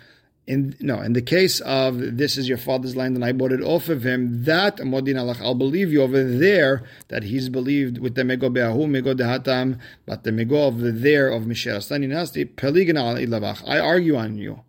In 0.45 0.77
no, 0.79 1.01
in 1.01 1.11
the 1.11 1.21
case 1.21 1.59
of 1.59 2.17
this 2.17 2.37
is 2.37 2.47
your 2.47 2.57
father's 2.57 2.95
land 2.95 3.15
and 3.15 3.25
I 3.25 3.33
bought 3.33 3.51
it 3.51 3.61
off 3.61 3.89
of 3.89 4.05
him, 4.05 4.45
that 4.45 4.79
Modin 4.79 5.17
alach, 5.17 5.41
I'll 5.41 5.55
believe 5.55 5.91
you 5.91 6.01
over 6.01 6.23
there 6.23 6.83
that 7.09 7.23
he's 7.23 7.49
believed 7.49 7.97
with 7.97 8.15
the 8.15 8.21
Mego 8.21 8.53
Be'ahu, 8.53 8.87
Mego 8.87 9.13
Dehatam, 9.13 9.77
but 10.05 10.23
the 10.23 10.31
Mego 10.31 10.69
of 10.69 11.01
there 11.01 11.27
of 11.27 11.47
Misher 11.47 11.75
Astani 11.75 12.07
Nasti, 12.07 12.45
Peligana 12.45 13.21
ilavach. 13.21 13.61
I 13.67 13.79
argue 13.79 14.15
on 14.15 14.37
you. 14.37 14.61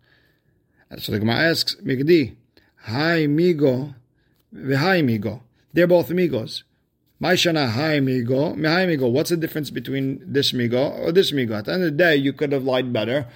So 0.97 1.13
the 1.13 1.19
Gemara 1.19 1.49
asks, 1.49 1.75
Migdi, 1.75 2.35
Hi 2.83 3.27
Migo, 3.27 3.95
Hi 4.53 5.01
Migo. 5.01 5.41
They're 5.71 5.87
both 5.87 6.09
amigos. 6.09 6.63
Maishana 7.21 7.69
hai 7.69 7.99
migo, 7.99 8.55
hai 8.65 8.85
migo. 8.85 9.11
What's 9.11 9.29
the 9.29 9.35
difference 9.35 9.69
between 9.69 10.23
this 10.25 10.53
migo 10.53 10.97
or 10.99 11.11
this 11.11 11.33
migo? 11.33 11.57
At 11.57 11.65
the 11.65 11.73
end 11.73 11.83
of 11.83 11.91
the 11.91 11.97
day, 11.97 12.15
you 12.15 12.31
could 12.31 12.53
have 12.53 12.63
lied 12.63 12.93
better. 12.93 13.27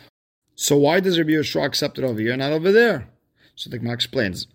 So 0.55 0.77
why 0.77 1.01
does 1.01 1.17
Rabbi 1.17 1.31
Yeshua 1.31 1.65
accept 1.65 1.97
it 1.97 2.05
over 2.05 2.21
here 2.21 2.31
and 2.31 2.39
not 2.39 2.53
over 2.53 2.71
there? 2.71 3.09
So 3.55 3.69
the 3.69 3.79
Gemara 3.79 3.95
explains. 3.95 4.47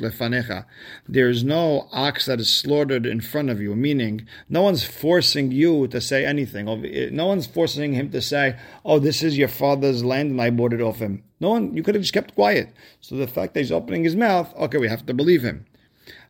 Lefanecha. 0.00 0.64
There's 1.08 1.44
no 1.44 1.88
ox 1.92 2.26
that 2.26 2.40
is 2.40 2.52
slaughtered 2.52 3.06
in 3.06 3.20
front 3.20 3.48
of 3.50 3.60
you, 3.60 3.76
meaning 3.76 4.26
no 4.48 4.62
one's 4.62 4.82
forcing 4.82 5.52
you 5.52 5.86
to 5.86 6.00
say 6.00 6.26
anything. 6.26 6.68
Eh, 6.68 7.10
no 7.12 7.26
one's 7.26 7.46
forcing 7.46 7.92
him 7.92 8.10
to 8.10 8.20
say, 8.20 8.56
oh, 8.84 8.98
this 8.98 9.22
is 9.22 9.38
your 9.38 9.48
father's 9.48 10.04
land 10.04 10.32
and 10.32 10.42
I 10.42 10.50
bought 10.50 10.72
it 10.72 10.80
off 10.80 10.98
him. 10.98 11.22
No 11.38 11.50
one, 11.50 11.76
you 11.76 11.82
could 11.84 11.94
have 11.94 12.02
just 12.02 12.14
kept 12.14 12.34
quiet. 12.34 12.70
So 13.00 13.14
the 13.16 13.28
fact 13.28 13.54
that 13.54 13.60
he's 13.60 13.72
opening 13.72 14.02
his 14.04 14.16
mouth, 14.16 14.52
okay, 14.56 14.78
we 14.78 14.88
have 14.88 15.06
to 15.06 15.14
believe 15.14 15.42
him. 15.42 15.66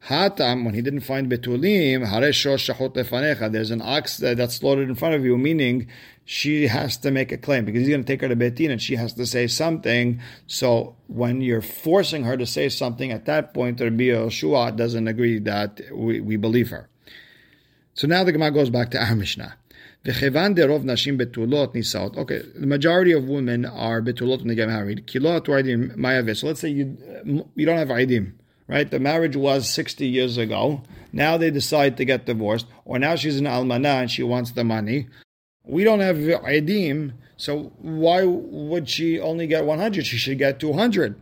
Hatam, 0.06 0.64
when 0.64 0.74
he 0.74 0.80
didn't 0.80 1.00
find 1.00 1.30
betulim, 1.30 2.06
shachot 2.06 3.52
There's 3.52 3.70
an 3.70 3.82
ox 3.82 4.16
that's 4.16 4.54
slaughtered 4.54 4.88
in 4.88 4.94
front 4.94 5.14
of 5.14 5.24
you, 5.24 5.36
meaning 5.36 5.88
she 6.24 6.68
has 6.68 6.96
to 6.98 7.10
make 7.10 7.32
a 7.32 7.36
claim 7.36 7.64
because 7.66 7.80
he's 7.80 7.90
going 7.90 8.04
to 8.04 8.06
take 8.06 8.22
her 8.22 8.28
to 8.28 8.36
Betin 8.36 8.70
and 8.70 8.80
she 8.80 8.96
has 8.96 9.12
to 9.14 9.26
say 9.26 9.46
something. 9.46 10.20
So 10.46 10.96
when 11.08 11.42
you're 11.42 11.60
forcing 11.60 12.24
her 12.24 12.36
to 12.36 12.46
say 12.46 12.70
something, 12.70 13.10
at 13.10 13.26
that 13.26 13.52
point, 13.52 13.80
Rabbi 13.80 14.04
Yoshua 14.04 14.74
doesn't 14.74 15.06
agree 15.06 15.38
that 15.40 15.80
we, 15.92 16.20
we 16.20 16.36
believe 16.36 16.70
her. 16.70 16.88
So 17.94 18.06
now 18.08 18.24
the 18.24 18.32
Gemara 18.32 18.52
goes 18.52 18.70
back 18.70 18.90
to 18.92 19.04
our 19.04 19.14
Mishnah. 19.14 19.56
Okay, 20.06 20.30
the 20.30 20.56
majority 22.58 23.12
of 23.12 23.24
women 23.24 23.66
are 23.66 24.00
betulot 24.00 24.38
when 24.38 24.48
they 24.48 24.54
get 24.54 24.68
married. 24.68 25.04
So 25.10 26.46
let's 26.46 26.60
say 26.60 26.70
you 26.70 26.96
you 27.54 27.66
don't 27.66 27.76
have 27.76 27.88
aidim 27.88 28.32
right? 28.70 28.88
The 28.90 29.00
marriage 29.00 29.34
was 29.36 29.68
60 29.68 30.06
years 30.06 30.38
ago. 30.38 30.82
Now 31.12 31.36
they 31.36 31.50
decide 31.50 31.96
to 31.96 32.04
get 32.04 32.26
divorced, 32.26 32.66
or 32.84 32.98
now 33.00 33.16
she's 33.16 33.38
an 33.38 33.46
almana 33.46 34.02
and 34.02 34.10
she 34.10 34.22
wants 34.22 34.52
the 34.52 34.62
money. 34.62 35.08
We 35.64 35.82
don't 35.82 36.00
have 36.00 36.16
idim, 36.16 37.12
so 37.36 37.72
why 37.78 38.22
would 38.24 38.88
she 38.88 39.18
only 39.18 39.46
get 39.48 39.64
100? 39.64 40.06
She 40.06 40.16
should 40.16 40.38
get 40.38 40.60
200. 40.60 41.16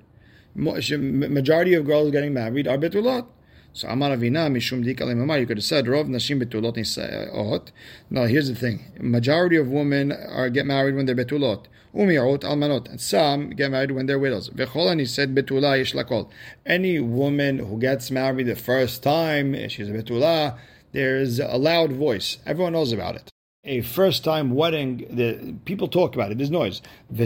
Majority 0.54 1.74
of 1.74 1.86
girls 1.86 2.10
getting 2.10 2.34
married 2.34 2.68
are 2.68 2.76
betulot. 2.76 3.26
So 3.72 3.88
Amar 3.88 4.10
Avina 4.10 4.50
Mishum 4.50 4.84
Dika 4.84 5.40
You 5.40 5.46
could 5.46 5.58
have 5.58 5.64
said 5.64 5.86
Rov 5.86 6.08
Nashim 6.08 6.42
Betulot 6.42 6.76
Nisaot. 6.76 7.68
Eh, 7.68 7.70
no, 8.10 8.24
here's 8.24 8.48
the 8.48 8.54
thing: 8.54 8.84
majority 9.00 9.56
of 9.56 9.68
women 9.68 10.12
are 10.12 10.50
get 10.50 10.66
married 10.66 10.94
when 10.94 11.06
they're 11.06 11.14
betulot. 11.14 11.66
Umiot 11.94 12.40
almanot, 12.40 12.88
and 12.88 13.00
some 13.00 13.50
get 13.50 13.70
married 13.70 13.92
when 13.92 14.06
they're 14.06 14.18
widows. 14.18 14.50
V'cholani 14.50 15.06
said 15.06 15.34
betula 15.34 15.78
yesh 15.78 15.94
lakol. 15.94 16.28
Any 16.66 16.98
woman 17.00 17.58
who 17.58 17.78
gets 17.78 18.10
married 18.10 18.46
the 18.46 18.56
first 18.56 19.02
time, 19.02 19.54
eh, 19.54 19.68
she's 19.68 19.88
a 19.88 19.92
betula. 19.92 20.58
There's 20.92 21.38
a 21.38 21.56
loud 21.56 21.92
voice. 21.92 22.38
Everyone 22.46 22.72
knows 22.72 22.92
about 22.92 23.16
it 23.16 23.30
a 23.68 23.82
first 23.82 24.24
time 24.24 24.54
wedding, 24.54 25.06
the 25.10 25.54
people 25.66 25.88
talk 25.88 26.14
about 26.14 26.32
it, 26.32 26.38
there's 26.38 26.50
noise. 26.50 26.80
And 27.10 27.18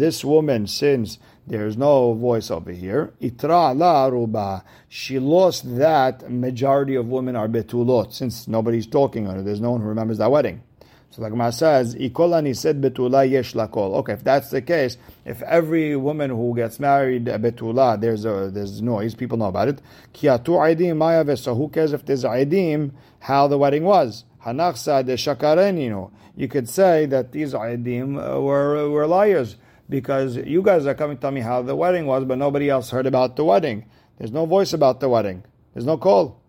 this 0.00 0.24
woman, 0.24 0.66
since 0.66 1.18
there's 1.48 1.76
no 1.76 2.14
voice 2.14 2.50
over 2.50 2.70
here, 2.70 3.12
itra 3.20 3.76
la 3.76 4.06
ruba, 4.06 4.64
she 4.88 5.18
lost 5.18 5.76
that 5.76 6.30
majority 6.30 6.94
of 6.94 7.08
women 7.08 7.36
are 7.36 7.48
betulot, 7.48 8.12
since 8.12 8.46
nobody's 8.48 8.86
talking 8.86 9.26
on 9.26 9.38
it, 9.38 9.42
there's 9.44 9.60
no 9.60 9.72
one 9.72 9.80
who 9.80 9.88
remembers 9.88 10.18
that 10.18 10.30
wedding. 10.30 10.62
So 11.10 11.22
the 11.22 11.30
Gemara 11.30 11.52
says, 11.52 11.94
"Ikolani 11.94 12.54
said 12.54 12.82
betula 12.82 13.28
yesh 13.28 13.54
lakol." 13.54 13.94
Okay, 13.96 14.12
if 14.12 14.22
that's 14.22 14.50
the 14.50 14.60
case, 14.60 14.98
if 15.24 15.42
every 15.42 15.96
woman 15.96 16.30
who 16.30 16.54
gets 16.54 16.78
married 16.78 17.24
betula, 17.24 17.98
there's 17.98 18.26
a 18.26 18.50
there's 18.52 18.82
noise, 18.82 19.14
people 19.14 19.38
know 19.38 19.46
about 19.46 19.68
it. 19.68 19.80
Kiatu 20.12 20.58
aidim 20.58 20.98
maya 20.98 21.36
So 21.36 21.54
who 21.54 21.70
cares 21.70 21.94
if 21.94 22.04
there's 22.04 22.24
aidim 22.24 22.92
how 23.20 23.48
the 23.48 23.56
wedding 23.56 23.84
was? 23.84 24.24
Hanachsa 24.44 25.04
de 25.04 25.14
shakarenino. 25.16 25.80
You 25.82 25.90
know, 25.90 26.10
you 26.36 26.46
could 26.46 26.68
say 26.68 27.06
that 27.06 27.32
these 27.32 27.54
aidim 27.54 28.14
were, 28.42 28.90
were 28.90 29.06
liars 29.06 29.56
because 29.88 30.36
you 30.36 30.62
guys 30.62 30.86
are 30.86 30.94
coming 30.94 31.16
to 31.16 31.20
tell 31.20 31.30
me 31.30 31.40
how 31.40 31.62
the 31.62 31.74
wedding 31.74 32.06
was, 32.06 32.24
but 32.24 32.38
nobody 32.38 32.68
else 32.68 32.90
heard 32.90 33.06
about 33.06 33.36
the 33.36 33.44
wedding. 33.44 33.84
There's 34.18 34.32
no 34.32 34.46
voice 34.46 34.72
about 34.72 35.00
the 35.00 35.08
wedding. 35.08 35.44
There's 35.72 35.86
no 35.86 35.96
call. 35.96 36.40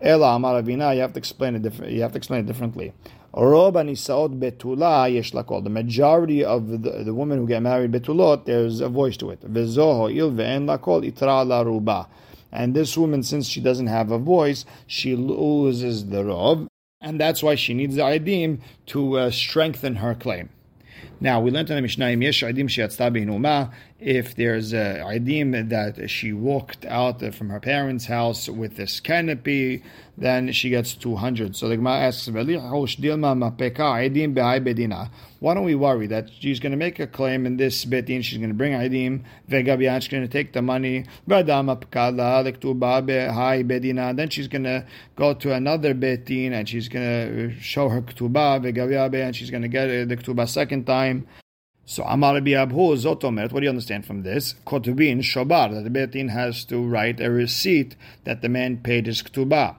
Ela 0.00 0.36
amar 0.36 0.60
avina. 0.62 0.94
You 0.94 1.00
have 1.00 1.14
to 1.14 1.18
explain 1.18 1.54
it. 1.54 1.62
Different, 1.62 1.92
you 1.92 2.02
have 2.02 2.12
to 2.12 2.18
explain 2.18 2.40
it 2.40 2.46
differently. 2.46 2.92
Rob 3.32 3.74
anisaot 3.74 4.38
betula 4.38 5.12
yesh. 5.12 5.30
The 5.30 5.70
majority 5.70 6.44
of 6.44 6.68
the, 6.68 7.04
the 7.04 7.14
women 7.14 7.38
who 7.38 7.46
get 7.46 7.62
married 7.62 7.90
betulot, 7.92 8.44
there's 8.44 8.80
a 8.80 8.88
voice 8.88 9.16
to 9.18 9.30
it. 9.30 9.40
Vezoho 9.40 10.14
il 10.14 10.30
ve'en 10.30 10.66
lakol 10.66 11.10
itra 11.10 11.46
la 11.46 11.62
ruba. 11.62 12.06
And 12.52 12.74
this 12.74 12.96
woman, 12.96 13.24
since 13.24 13.48
she 13.48 13.60
doesn't 13.60 13.88
have 13.88 14.12
a 14.12 14.18
voice, 14.18 14.64
she 14.86 15.16
loses 15.16 16.06
the 16.06 16.24
rob, 16.24 16.68
and 17.00 17.18
that's 17.18 17.42
why 17.42 17.56
she 17.56 17.74
needs 17.74 17.96
the 17.96 18.02
idim 18.02 18.60
to 18.86 19.18
uh, 19.18 19.30
strengthen 19.30 19.96
her 19.96 20.14
claim. 20.14 20.50
Now 21.20 21.40
we 21.40 21.50
learned 21.50 21.70
in 21.70 21.76
the 21.76 21.82
Mishnah, 21.82 22.06
if 24.04 24.36
there's 24.36 24.74
a 24.74 25.00
idim 25.06 25.70
that 25.70 26.10
she 26.10 26.30
walked 26.30 26.84
out 26.84 27.22
from 27.34 27.48
her 27.48 27.58
parents' 27.58 28.04
house 28.04 28.50
with 28.50 28.76
this 28.76 29.00
canopy, 29.00 29.82
then 30.18 30.52
she 30.52 30.68
gets 30.68 30.94
200. 30.94 31.56
So 31.56 31.70
the 31.70 31.76
Gemara 31.76 32.00
asks, 32.00 32.28
why 32.28 32.44
don't 35.54 35.64
we 35.64 35.74
worry 35.74 36.06
that 36.06 36.30
she's 36.38 36.60
going 36.60 36.72
to 36.72 36.76
make 36.76 37.00
a 37.00 37.06
claim 37.06 37.46
in 37.46 37.56
this 37.56 37.86
betin, 37.86 38.22
she's 38.22 38.36
going 38.36 38.50
to 38.50 38.54
bring 38.54 38.74
idim, 38.74 39.22
vegabian, 39.48 40.02
she's 40.02 40.10
going 40.10 40.22
to 40.22 40.28
take 40.28 40.52
the 40.52 40.60
money, 40.60 41.06
then 41.26 41.46
she's 44.28 44.48
going 44.48 44.64
to 44.64 44.84
go 45.16 45.32
to 45.32 45.54
another 45.54 45.94
betin 45.94 46.52
and 46.52 46.68
she's 46.68 46.88
going 46.88 47.06
to 47.06 47.58
show 47.58 47.88
her 47.88 48.02
ketubah, 48.02 49.24
and 49.26 49.34
she's 49.34 49.50
going 49.50 49.62
to 49.62 49.68
get 49.68 49.88
uh, 49.88 50.04
the 50.04 50.18
ketubah 50.18 50.46
second 50.46 50.84
time. 50.84 51.26
So 51.86 52.02
Amar 52.04 52.40
Abhu 52.40 52.96
Zotomet, 52.96 53.52
what 53.52 53.60
do 53.60 53.64
you 53.64 53.70
understand 53.70 54.06
from 54.06 54.22
this? 54.22 54.54
Kotubin 54.66 55.18
Shobar, 55.18 55.70
that 55.74 55.84
the 55.84 55.90
Betin 55.90 56.30
has 56.30 56.64
to 56.64 56.82
write 56.82 57.20
a 57.20 57.30
receipt 57.30 57.94
that 58.24 58.40
the 58.40 58.48
man 58.48 58.78
paid 58.78 59.06
his 59.06 59.22
ketubah. 59.22 59.76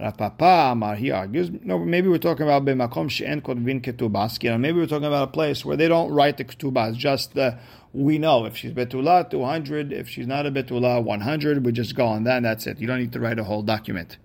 Rav 0.00 0.16
Papa 0.16 0.72
Amar, 0.72 0.96
he 0.96 1.12
argues, 1.12 1.52
no, 1.62 1.78
maybe 1.78 2.08
we're 2.08 2.18
talking 2.18 2.42
about 2.44 2.64
Bemakom 2.64 3.08
She'en 3.08 3.40
Kotubin 3.40 3.80
Ketubah, 3.80 4.58
maybe 4.58 4.80
we're 4.80 4.88
talking 4.88 5.06
about 5.06 5.28
a 5.28 5.30
place 5.30 5.64
where 5.64 5.76
they 5.76 5.86
don't 5.86 6.10
write 6.10 6.38
the 6.38 6.44
ketubah, 6.44 6.88
it's 6.88 6.98
just 6.98 7.34
the, 7.34 7.56
we 7.92 8.18
know 8.18 8.44
if 8.44 8.56
she's 8.56 8.72
Betula, 8.72 9.30
200, 9.30 9.92
if 9.92 10.08
she's 10.08 10.26
not 10.26 10.46
a 10.46 10.50
Betula, 10.50 11.00
100, 11.00 11.64
we 11.64 11.70
just 11.70 11.94
go 11.94 12.06
on 12.06 12.24
that 12.24 12.38
and 12.38 12.46
that's 12.46 12.66
it. 12.66 12.80
You 12.80 12.88
don't 12.88 12.98
need 12.98 13.12
to 13.12 13.20
write 13.20 13.38
a 13.38 13.44
whole 13.44 13.62
document. 13.62 14.18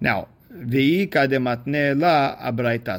Now, 0.00 0.28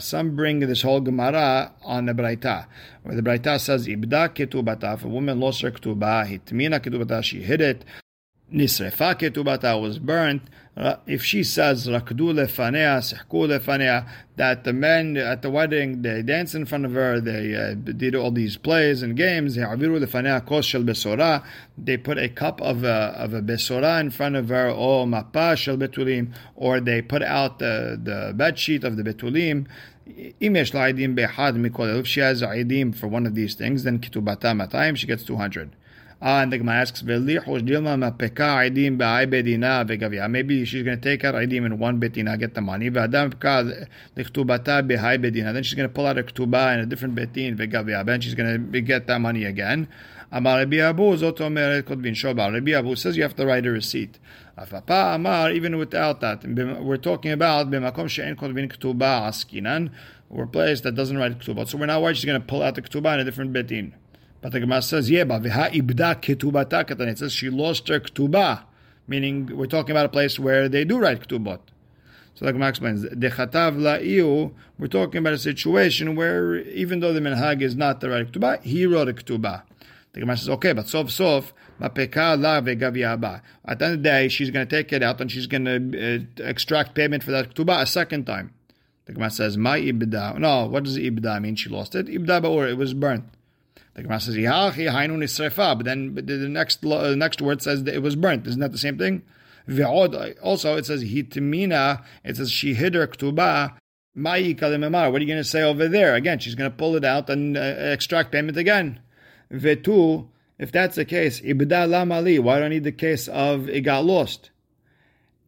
some 0.02 0.36
bring 0.36 0.60
this 0.60 0.82
whole 0.82 1.02
Gemara 1.02 1.72
on 1.84 2.06
the 2.06 2.14
Braita, 2.14 2.66
where 3.04 3.16
the 3.16 3.22
Braita 3.22 3.60
says, 3.60 3.88
Ibda 3.88 4.30
ketubata, 4.30 4.94
if 4.94 5.04
a 5.04 5.08
woman 5.08 5.40
lost 5.40 5.62
her 5.62 5.72
ketubah, 5.72 6.26
hitmina 6.28 6.80
ketubata, 6.80 7.24
she 7.24 7.42
hid 7.42 7.62
it, 7.62 7.86
nisrefa 8.54 9.16
ketubata, 9.16 9.80
was 9.82 10.00
burnt, 10.00 10.44
uh, 10.78 10.98
if 11.08 11.24
she 11.24 11.44
says 11.44 11.88
rakdu 11.88 12.34
lefanea, 12.34 13.00
sihku 13.02 13.48
lefanea, 13.48 14.08
that 14.36 14.64
the 14.64 14.72
men 14.72 15.18
at 15.18 15.42
the 15.42 15.50
wedding 15.50 16.04
they 16.04 16.22
danced 16.22 16.54
in 16.54 16.66
front 16.66 16.86
of 16.86 16.94
her, 16.94 17.20
they 17.20 17.56
uh, 17.56 17.74
did 17.74 18.14
all 18.14 18.30
these 18.30 18.58
plays 18.58 19.02
and 19.02 19.18
games. 19.18 19.56
They 19.56 19.64
put 19.66 19.82
a 22.20 22.30
cup 22.30 22.62
of 22.62 22.84
a 22.84 22.88
of 22.88 23.34
a 23.34 23.42
besora 23.42 24.00
in 24.00 24.12
front 24.12 24.36
of 24.36 24.50
her, 24.50 24.70
or 24.70 25.08
mapa 25.08 25.58
shel 25.58 25.78
betulim, 25.78 26.32
or 26.56 26.80
they 26.80 27.02
put 27.02 27.24
out 27.24 27.58
the 27.58 28.00
the 28.02 28.34
bed 28.36 28.60
sheet 28.60 28.84
of 28.84 28.98
the 28.98 29.04
betulim. 29.04 29.66
If 30.06 30.48
she 32.08 32.20
has 32.20 32.42
aidim 32.44 32.96
for 32.96 33.08
one 33.08 33.26
of 33.26 33.34
these 33.34 33.56
things, 33.56 33.84
then 33.84 33.98
kitubata 33.98 34.54
matayim, 34.54 34.96
she 34.96 35.08
gets 35.08 35.24
200. 35.24 35.76
Ah, 36.20 36.42
and 36.42 36.52
the 36.52 36.58
Gemara 36.58 36.78
asks, 36.78 37.04
Maybe 37.04 37.36
she's 40.66 40.84
going 40.84 41.00
to 41.00 41.10
take 41.10 41.24
out 41.24 41.36
idim 41.36 41.66
in 41.66 41.78
one 41.78 42.00
betina, 42.00 42.40
get 42.40 42.56
the 42.56 42.62
money. 42.62 42.90
Then 42.90 43.32
she's 45.64 45.74
going 45.76 45.88
to 45.88 45.94
pull 45.94 46.08
out 46.08 46.18
a 46.18 46.24
ketubah 46.24 46.74
in 46.74 46.80
a 46.80 46.86
different 46.88 47.14
betin, 47.14 48.10
and 48.10 48.24
she's 48.24 48.34
going 48.34 48.72
to 48.72 48.82
get 48.82 49.06
that 49.06 49.22
money 49.22 49.44
again. 49.46 49.88
Amar 50.32 50.58
Rabbi 50.58 50.78
Abu 50.78 51.14
Abu 51.14 52.96
says 52.96 53.16
you 53.16 53.24
have 53.24 53.36
to 53.36 53.46
write 53.46 53.66
a 53.68 53.72
receipt. 53.72 54.20
Afapa 54.58 55.16
Amar, 55.16 55.52
even 55.52 55.78
without 55.78 56.20
that, 56.22 56.44
we're 56.82 56.98
talking 56.98 57.32
about 57.32 57.70
b'makom 57.70 58.10
she'en 58.10 58.36
kotvin 58.36 58.70
ketubah 58.72 59.28
askinan, 59.30 59.92
or 60.32 60.46
a 60.46 60.48
place 60.48 60.82
that 60.82 60.96
doesn't 60.96 61.18
write 61.18 61.38
ketubah. 61.38 61.68
So 61.70 61.78
we're 61.78 61.86
not 61.86 62.02
worried 62.02 62.18
she's 62.18 62.26
going 62.26 62.42
to 62.42 62.48
pull 62.48 62.64
out 62.64 62.74
the 62.74 62.82
ketubah 62.82 63.14
in 63.14 63.20
a 63.20 63.24
different 63.24 63.54
betin. 63.54 63.94
But 64.42 64.52
the 64.52 64.60
Gemara 64.60 64.82
says, 64.82 65.10
yeah, 65.10 65.24
but 65.24 65.42
ibda 65.42 66.22
ketubata 66.22 66.86
katan. 66.86 67.08
It 67.08 67.18
says 67.18 67.34
she 67.34 67.50
lost 67.50 67.88
her 67.88 68.00
ketubah, 68.00 68.64
meaning 69.08 69.58
we're 69.58 69.66
talking 69.66 69.92
about 69.92 70.06
a 70.06 70.10
place 70.10 70.38
where 70.40 70.70
they 70.70 70.86
do 70.86 71.00
write 71.00 71.28
ketubot. 71.28 71.60
So 72.36 72.46
the 72.46 72.54
Gemara 72.54 72.70
explains, 72.70 73.04
dechatav 73.04 73.78
la'iu, 73.78 74.54
we're 74.78 74.88
talking 74.88 75.18
about 75.18 75.34
a 75.34 75.40
situation 75.40 76.16
where 76.16 76.58
even 76.58 77.00
though 77.00 77.12
the 77.12 77.20
minhag 77.20 77.64
is 77.64 77.76
not 77.76 78.00
the 78.00 78.10
right 78.10 78.32
ketubah, 78.32 78.62
he 78.62 78.86
wrote 78.86 79.10
a 79.10 79.14
ketubah. 79.14 79.64
The 80.14 80.20
Gemara 80.20 80.38
says, 80.38 80.50
okay, 80.50 80.74
but 80.74 80.88
sof 80.88 81.10
sof, 81.10 81.52
mapeka 81.82 82.40
la 82.40 82.62
vegaviaba. 82.62 83.42
At 83.66 83.80
the 83.80 83.86
end 83.86 83.94
of 83.96 84.04
the 84.04 84.10
day, 84.10 84.28
she's 84.28 84.52
going 84.52 84.68
to 84.68 84.76
take 84.76 84.94
it 84.94 85.02
out 85.02 85.20
and 85.20 85.32
she's 85.32 85.48
going 85.48 85.66
to 85.66 86.16
uh, 86.16 86.48
extract 86.48 86.94
payment 86.94 87.24
for 87.24 87.32
that 87.32 87.56
ketubah 87.56 87.82
a 87.82 87.86
second 87.88 88.26
time. 88.26 88.54
The 89.06 89.14
Gemara 89.14 89.32
says, 89.32 89.58
my 89.58 89.80
ibda. 89.80 90.38
No, 90.38 90.68
what 90.68 90.84
does 90.84 90.98
ibda 90.98 91.42
mean? 91.42 91.56
She 91.56 91.70
lost 91.70 91.96
it. 91.96 92.06
Ibda 92.06 92.44
ba'ur, 92.44 92.70
it 92.70 92.78
was 92.78 92.94
burnt. 92.94 93.24
The 93.98 94.04
Gemara 94.04 94.20
says, 94.20 94.36
Yachi 94.36 94.92
hainu 94.92 95.18
nisrefa, 95.18 95.76
but 95.76 95.84
then 95.84 96.14
but 96.14 96.28
the 96.28 96.38
next 96.38 96.82
the 96.82 97.16
next 97.16 97.42
word 97.42 97.64
says 97.64 97.84
that 97.86 97.96
it 97.96 98.04
was 98.04 98.16
burnt. 98.16 98.46
Isn't 98.46 98.60
that 98.60 98.72
the 98.72 98.78
same 98.78 98.96
thing? 99.00 99.24
Also, 99.68 100.78
it 100.78 100.86
says 100.86 101.04
hitimina. 101.04 102.04
It 102.24 102.38
says 102.38 102.52
she 102.52 102.76
hid 102.76 102.94
her 102.94 103.08
ktubah. 103.08 103.74
What 104.14 104.34
are 104.34 104.40
you 104.40 104.54
going 104.56 105.26
to 105.26 105.44
say 105.44 105.64
over 105.64 105.88
there? 105.88 106.14
Again, 106.14 106.38
she's 106.38 106.54
going 106.54 106.70
to 106.70 106.78
pull 106.78 106.96
it 106.96 107.04
out 107.04 107.28
and 107.30 107.58
uh, 107.58 107.60
extract 107.60 108.32
payment 108.32 108.56
again. 108.58 109.00
Vetu, 109.52 110.28
if 110.60 110.72
that's 110.72 110.96
the 110.96 111.06
case, 111.06 111.42
ibda 111.42 111.88
lamali. 111.88 112.40
Why 112.40 112.60
do 112.60 112.66
I 112.66 112.68
need 112.68 112.84
the 112.84 112.92
case 112.92 113.28
of 113.28 113.68
it 113.68 113.82
got 113.82 114.06
lost? 114.06 114.52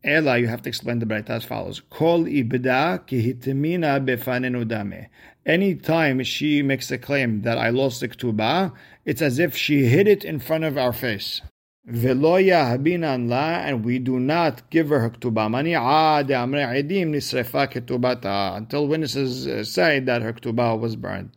Ela, 0.03 0.37
you 0.39 0.47
have 0.47 0.63
to 0.63 0.69
explain 0.69 0.99
the 0.99 1.05
Braita 1.05 1.29
as 1.29 1.45
follows. 1.45 1.81
Kol 1.89 2.25
ibda 2.25 3.05
kihitimina 3.07 4.03
befanenu 4.03 4.67
dame. 4.67 5.07
Anytime 5.49 6.23
she 6.23 6.61
makes 6.61 6.91
a 6.91 6.99
claim 6.99 7.41
that 7.41 7.57
I 7.57 7.69
lost 7.69 8.01
the 8.01 8.07
ketubah, 8.07 8.71
it's 9.03 9.19
as 9.19 9.39
if 9.39 9.57
she 9.57 9.85
hid 9.87 10.07
it 10.07 10.23
in 10.23 10.39
front 10.39 10.63
of 10.63 10.77
our 10.77 10.93
face. 10.93 11.41
And 11.87 12.03
we 13.83 13.97
do 13.97 14.19
not 14.19 14.69
give 14.69 14.89
her 14.89 14.99
her 14.99 15.09
ketubah. 15.09 15.47
Until 18.57 18.87
witnesses 18.87 19.47
uh, 19.47 19.63
say 19.63 19.99
that 20.01 20.21
her 20.21 20.33
ketubah 20.33 20.79
was 20.79 20.95
burned. 20.95 21.31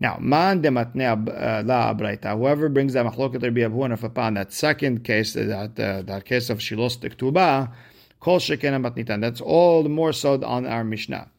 Now, 0.00 0.18
man 0.20 0.62
de 0.62 0.70
matne 0.70 1.64
la 1.64 1.94
abraita. 1.94 2.36
Whoever 2.36 2.68
brings 2.68 2.94
that 2.94 3.06
machloket 3.06 3.44
Rabbi 3.44 3.60
Abuhan 3.60 4.02
upon 4.02 4.34
that 4.34 4.52
second 4.52 5.04
case, 5.04 5.34
that 5.34 5.78
uh, 5.78 6.02
that 6.02 6.24
case 6.24 6.50
of 6.50 6.60
she 6.60 6.74
lost 6.74 7.02
the 7.02 7.10
ketubah, 7.10 7.72
kol 8.18 8.40
sheken 8.40 8.74
matnitan. 8.84 9.20
That's 9.20 9.40
all 9.40 9.84
the 9.84 9.88
more 9.88 10.12
so 10.12 10.44
on 10.44 10.66
our 10.66 10.82
Mishnah. 10.82 11.30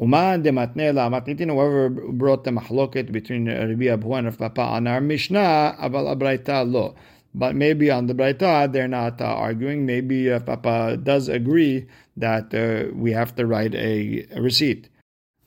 Uman 0.00 0.42
de 0.42 0.50
matne 0.50 0.94
la 0.94 1.08
matnitin. 1.08 1.48
Whoever 1.50 1.88
brought 1.88 2.44
the 2.44 2.50
machloket 2.50 3.12
between 3.12 3.48
Rabbi 3.48 3.84
Abuhan 3.84 4.26
and 4.26 4.38
Papa 4.38 4.62
on 4.62 4.86
our 4.86 5.00
Mishnah, 5.00 5.76
abal 5.80 6.14
abraita 6.14 6.70
lo. 6.70 6.94
But 7.34 7.54
maybe 7.54 7.90
on 7.90 8.06
the 8.06 8.14
Braita, 8.14 8.72
they're 8.72 8.88
not 8.88 9.20
uh, 9.20 9.24
arguing. 9.26 9.84
Maybe 9.84 10.32
uh, 10.32 10.40
Papa 10.40 10.96
does 10.96 11.28
agree 11.28 11.86
that 12.16 12.54
uh, 12.54 12.94
we 12.96 13.12
have 13.12 13.34
to 13.36 13.44
write 13.44 13.74
a, 13.74 14.26
a 14.34 14.40
receipt. 14.40 14.88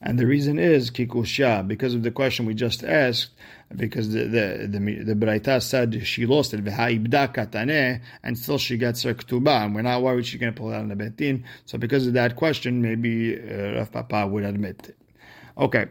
And 0.00 0.16
the 0.16 0.24
reason 0.24 0.58
is 0.60 0.90
kikusha, 0.92 1.66
because 1.66 1.94
of 1.94 2.04
the 2.04 2.12
question 2.12 2.46
we 2.46 2.54
just 2.54 2.84
asked, 2.84 3.30
because 3.76 4.12
the 4.12 4.24
the 4.24 4.66
the, 4.68 5.14
the 5.14 5.60
said 5.60 6.04
she 6.06 6.26
lost 6.26 6.52
it, 6.54 6.66
and 8.22 8.38
still 8.38 8.58
she 8.58 8.76
gets 8.76 9.02
her 9.04 9.14
ketubah, 9.14 9.64
and 9.64 9.74
we're 9.74 9.82
not 9.82 10.02
worried 10.02 10.26
she's 10.26 10.40
going 10.40 10.52
to 10.52 10.60
pull 10.60 10.72
it 10.72 10.74
out 10.74 10.82
in 10.82 10.88
the 10.88 10.96
betin. 10.96 11.44
So 11.66 11.78
because 11.78 12.06
of 12.06 12.14
that 12.14 12.36
question, 12.36 12.82
maybe 12.82 13.38
uh, 13.38 13.74
Rav 13.74 13.92
Papa 13.92 14.26
would 14.26 14.44
admit 14.44 14.88
it. 14.88 14.96
Okay. 15.56 15.86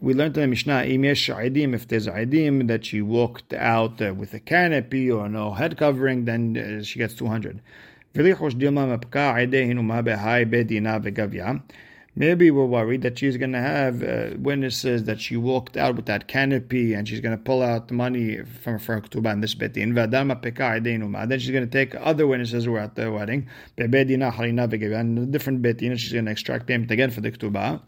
We 0.00 0.14
learned 0.14 0.36
in 0.36 0.42
the 0.42 0.48
Mishnah, 0.48 0.82
if 0.82 1.86
there's 1.86 2.08
idim 2.08 2.66
that 2.66 2.84
she 2.84 3.00
walked 3.02 3.52
out 3.52 4.02
uh, 4.02 4.12
with 4.14 4.34
a 4.34 4.40
canopy 4.40 5.08
or 5.08 5.28
no 5.28 5.52
head 5.52 5.78
covering, 5.78 6.24
then 6.24 6.56
uh, 6.80 6.82
she 6.82 6.98
gets 6.98 7.14
200. 7.14 7.62
Maybe 12.18 12.50
we're 12.50 12.64
worried 12.64 13.02
that 13.02 13.18
she's 13.18 13.36
going 13.36 13.52
to 13.52 13.60
have 13.60 14.02
uh, 14.02 14.30
witnesses 14.38 15.04
that 15.04 15.20
she 15.20 15.36
walked 15.36 15.76
out 15.76 15.96
with 15.96 16.06
that 16.06 16.26
canopy 16.26 16.94
and 16.94 17.06
she's 17.06 17.20
going 17.20 17.36
to 17.36 17.42
pull 17.42 17.62
out 17.62 17.88
the 17.88 17.94
money 17.94 18.38
from 18.62 18.78
Ketubah 18.78 19.34
in 19.34 19.42
this 19.42 19.54
betin. 19.54 19.94
Then 21.28 21.38
she's 21.38 21.50
going 21.50 21.68
to 21.68 21.70
take 21.70 21.94
other 21.94 22.26
witnesses 22.26 22.64
who 22.64 22.72
were 22.72 22.78
at 22.78 22.94
the 22.94 23.12
wedding. 23.12 23.48
And 23.76 23.94
a 23.94 25.26
different 25.26 25.60
betin, 25.60 25.90
and 25.90 26.00
she's 26.00 26.14
going 26.14 26.24
to 26.24 26.30
extract 26.30 26.66
payment 26.66 26.90
again 26.90 27.10
for 27.10 27.20
the 27.20 27.30
Ketubah. 27.30 27.82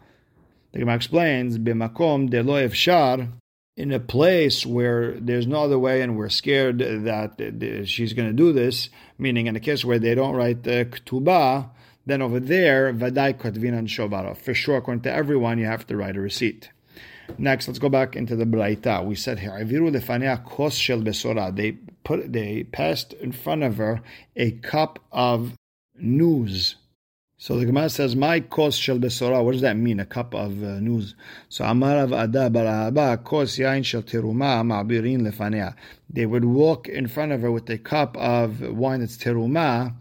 The 0.73 0.79
Gemara 0.79 0.95
explains, 0.95 1.57
"B'makom 1.57 2.29
de 2.29 2.43
lo 2.43 2.53
efshar." 2.53 3.31
In 3.75 3.91
a 3.91 3.99
place 3.99 4.63
where 4.65 5.13
there's 5.19 5.47
no 5.47 5.63
other 5.63 5.79
way, 5.79 6.01
and 6.01 6.15
we're 6.17 6.29
scared 6.29 6.79
that 6.79 7.83
she's 7.87 8.13
going 8.13 8.27
to 8.27 8.33
do 8.33 8.51
this, 8.51 8.89
meaning 9.17 9.47
in 9.47 9.55
a 9.55 9.59
case 9.59 9.83
where 9.85 9.97
they 9.97 10.13
don't 10.13 10.35
write 10.35 10.63
the 10.63 10.85
ketubah, 10.85 11.69
then 12.09 12.21
over 12.21 12.39
there, 12.39 12.93
Vadai 12.93 13.33
Kotvinan 13.33 13.87
Shobara. 13.87 14.35
For 14.35 14.53
sure, 14.53 14.77
according 14.77 15.01
to 15.03 15.13
everyone, 15.13 15.59
you 15.59 15.65
have 15.65 15.85
to 15.87 15.97
write 15.97 16.15
a 16.17 16.21
receipt. 16.21 16.69
Next, 17.37 17.67
let's 17.67 17.79
go 17.79 17.89
back 17.89 18.15
into 18.15 18.35
the 18.35 18.45
Braita. 18.45 19.05
We 19.05 19.15
said 19.15 19.39
here, 19.39 19.51
kos 20.45 20.75
shel 20.75 21.01
besora. 21.01 21.55
They 21.55 21.73
put, 22.03 22.33
they 22.33 22.63
passed 22.63 23.13
in 23.13 23.31
front 23.31 23.63
of 23.63 23.77
her 23.77 24.01
a 24.35 24.51
cup 24.51 24.99
of 25.11 25.55
news. 25.95 26.75
So 27.37 27.57
the 27.57 27.65
Gemara 27.65 27.89
says, 27.89 28.17
"My 28.17 28.41
kos 28.41 28.75
shel 28.75 28.99
besora." 28.99 29.43
What 29.43 29.53
does 29.53 29.61
that 29.61 29.77
mean? 29.77 30.01
A 30.01 30.05
cup 30.05 30.33
of 30.33 30.61
uh, 30.61 30.79
news. 30.81 31.15
So 31.47 31.63
Amarav 31.63 32.11
Ada 32.11 32.49
bar 32.49 32.65
Ahava 32.65 33.23
kos 33.23 33.57
yain 33.57 33.85
shel 33.85 34.01
teruma 34.03 34.61
ma'birin 34.61 35.21
lefanea. 35.21 35.73
They 36.09 36.25
would 36.25 36.43
walk 36.43 36.89
in 36.89 37.07
front 37.07 37.31
of 37.31 37.41
her 37.41 37.51
with 37.51 37.69
a 37.69 37.77
cup 37.77 38.17
of 38.17 38.59
wine 38.61 38.99
that's 38.99 39.17
teruma, 39.17 39.93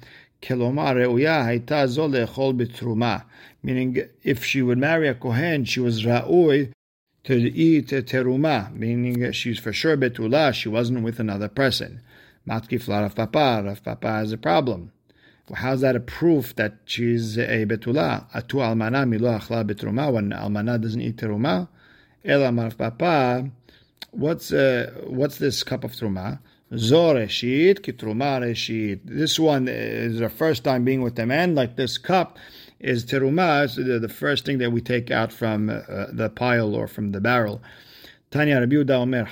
Meaning, 3.63 3.97
if 4.23 4.45
she 4.45 4.63
would 4.63 4.79
marry 4.79 5.09
a 5.09 5.15
Kohen, 5.15 5.65
she 5.65 5.81
was 5.81 6.05
Ra'ui 6.05 6.73
to 7.25 7.35
eat 7.35 7.89
teruma, 7.89 8.73
meaning 8.73 9.33
she's 9.33 9.59
for 9.59 9.73
sure 9.73 9.97
betula, 9.97 10.55
she 10.55 10.69
wasn't 10.69 11.03
with 11.03 11.21
another 11.21 11.49
person. 11.49 12.01
Matkif 12.49 12.89
Rav 12.89 13.15
Papa, 13.15 13.63
Rav 13.67 13.85
Papa 13.85 14.09
has 14.09 14.33
a 14.33 14.39
problem. 14.39 14.93
Well, 15.49 15.61
how's 15.61 15.81
that 15.83 15.97
a 15.97 16.01
proof 16.01 16.55
that 16.57 16.77
she's 16.87 17.37
a 17.37 17.67
betula? 17.67 18.31
Atu 18.33 18.61
almana 18.61 19.07
milo 19.07 19.39
achla 19.39 19.69
betruma, 19.69 20.13
when 20.13 20.31
almana 20.31 20.81
doesn't 20.81 21.01
eat 21.01 21.17
teruma? 21.17 21.69
Ela 22.25 22.53
Rav 22.53 22.79
Papa, 22.79 23.51
what's, 24.13 24.53
uh, 24.53 24.93
what's 25.07 25.37
this 25.37 25.63
cup 25.63 25.85
of 25.85 25.95
teruma? 26.73 26.79
Zoreshit 26.79 27.81
kitruma 27.81 28.41
reshit. 28.41 29.01
This 29.05 29.39
one 29.39 29.69
is 29.69 30.19
the 30.19 30.29
first 30.29 30.65
time 30.65 30.85
being 30.85 31.03
with 31.03 31.17
the 31.17 31.27
man. 31.27 31.55
Like 31.55 31.77
this 31.77 31.99
cup 31.99 32.39
is 32.81 33.05
teruma, 33.05 33.69
so 33.69 33.99
the 33.99 34.09
first 34.09 34.45
thing 34.45 34.59
that 34.59 34.71
we 34.71 34.81
take 34.81 35.11
out 35.11 35.33
from 35.33 35.71
uh, 35.71 36.07
the 36.13 36.31
pile 36.35 36.75
or 36.75 36.87
from 36.87 37.13
the 37.13 37.21
barrel. 37.21 37.61
Tanya 38.31 38.61
Rabbi 38.61 38.77
Yehuda 38.77 38.91
Omer. 38.91 39.27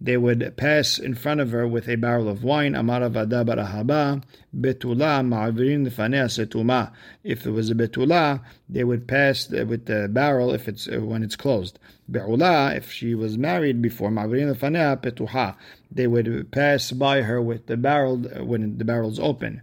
They 0.00 0.16
would 0.16 0.56
pass 0.56 0.98
in 0.98 1.14
front 1.14 1.40
of 1.40 1.50
her 1.50 1.66
with 1.66 1.88
a 1.88 1.96
barrel 1.96 2.28
of 2.28 2.44
wine. 2.44 2.76
Amara 2.76 3.08
Vada 3.08 3.44
bar 3.44 3.56
Ahava, 3.56 4.22
Betula 4.56 5.26
Ma'abirin 5.26 5.88
Lefanea 5.88 6.26
Setuma. 6.26 6.92
If 7.24 7.46
it 7.46 7.50
was 7.50 7.70
a 7.70 7.74
Betula, 7.74 8.40
they 8.68 8.84
would 8.84 9.08
pass 9.08 9.48
with 9.48 9.86
the 9.86 10.08
barrel 10.08 10.52
if 10.52 10.68
it's 10.68 10.88
uh, 10.88 11.00
when 11.00 11.24
it's 11.24 11.36
closed. 11.36 11.78
Be'ula, 12.10 12.76
if 12.76 12.92
she 12.92 13.14
was 13.14 13.36
married 13.36 13.82
before, 13.82 14.10
Ma'abirin 14.10 14.54
Lefanea 14.54 15.02
Petuha. 15.02 15.56
They 15.90 16.06
would 16.06 16.52
pass 16.52 16.92
by 16.92 17.22
her 17.22 17.42
with 17.42 17.66
the 17.66 17.76
barrel 17.76 18.24
uh, 18.26 18.44
when 18.44 18.78
the 18.78 18.84
barrel's 18.84 19.18
open. 19.18 19.62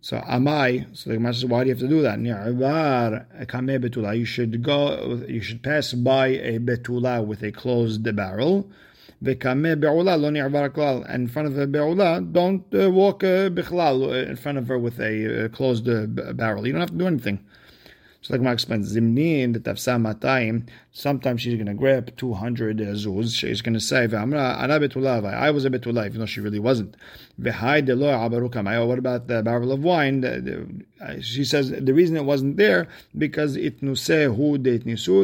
So 0.00 0.18
amai. 0.18 0.86
So 0.96 1.10
the 1.10 1.16
Gemara 1.16 1.34
says, 1.34 1.44
why 1.44 1.64
do 1.64 1.68
you 1.68 1.74
have 1.74 1.80
to 1.80 1.88
do 1.88 2.02
that? 2.02 2.18
betula. 3.78 4.16
You 4.16 4.24
should 4.24 4.62
go. 4.62 5.22
You 5.28 5.40
should 5.40 5.62
pass 5.62 5.92
by 5.92 6.28
a 6.28 6.58
betula 6.58 7.24
with 7.26 7.42
a 7.42 7.50
closed 7.52 8.04
barrel. 8.14 8.70
And 9.20 9.42
in 9.42 11.28
front 11.28 11.48
of 11.48 11.54
the 11.54 11.66
be'ula, 11.66 12.20
don't 12.32 12.64
uh, 12.72 12.88
walk 12.90 13.24
uh, 13.24 13.50
in 13.50 14.36
front 14.36 14.58
of 14.58 14.68
her 14.68 14.78
with 14.78 15.00
a 15.00 15.46
uh, 15.46 15.48
closed 15.48 15.88
uh, 15.88 16.06
barrel. 16.06 16.64
You 16.64 16.72
don't 16.72 16.80
have 16.82 16.92
to 16.92 16.96
do 16.96 17.08
anything. 17.08 17.40
So 18.20 18.34
like 18.34 18.40
Mark 18.40 18.54
explains, 18.54 18.92
Zimnin, 18.92 19.54
Tafsa 19.60 19.96
Matayim, 19.96 20.68
sometimes 20.90 21.40
she's 21.40 21.54
going 21.54 21.66
to 21.66 21.74
grab 21.74 22.16
200 22.16 22.80
uh, 22.80 22.84
zuz. 22.86 23.36
She's 23.36 23.62
going 23.62 23.74
to 23.74 23.80
say, 23.80 24.08
I 24.12 25.50
was 25.50 25.64
a 25.64 25.70
betulav, 25.70 26.06
even 26.06 26.18
though 26.18 26.26
she 26.26 26.40
really 26.40 26.58
wasn't. 26.58 26.96
Behind 27.40 27.86
the 27.86 27.94
law, 27.94 28.28
What 28.28 28.98
about 28.98 29.28
the 29.28 29.42
barrel 29.44 29.70
of 29.70 29.84
wine? 29.84 30.24
Uh, 31.00 31.20
she 31.20 31.44
says 31.44 31.70
the 31.70 31.94
reason 31.94 32.16
it 32.16 32.24
wasn't 32.24 32.56
there 32.56 32.88
because 33.16 33.54
it 33.56 33.82
nusehu. 33.82 34.58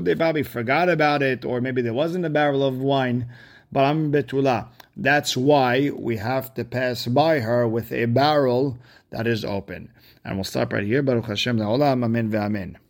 They 0.05 0.15
probably 0.15 0.45
forgot 0.45 0.89
about 0.89 1.23
it, 1.23 1.45
or 1.45 1.61
maybe 1.61 1.83
there 1.83 1.93
wasn't 1.93 2.27
a 2.27 2.31
barrel 2.31 2.63
of 2.63 2.79
wine. 2.79 3.27
But 3.73 3.87
I'm 3.87 4.13
betula. 4.13 4.69
That's 4.97 5.37
why 5.37 5.91
we 5.91 6.19
have 6.19 6.55
to 6.55 6.65
pass 6.65 7.07
by 7.07 7.41
her 7.41 7.67
with 7.67 7.91
a 7.91 8.05
barrel 8.05 8.79
that 9.11 9.27
is 9.27 9.45
open. 9.45 9.91
And 10.25 10.37
we'll 10.37 10.45
stop 10.45 10.73
right 10.73 10.85
here. 10.85 11.03
Baruch 11.03 11.27
Hashem, 11.27 11.59
la'olam, 11.59 12.05
Amen 12.05 12.31
ve'amen. 12.31 12.77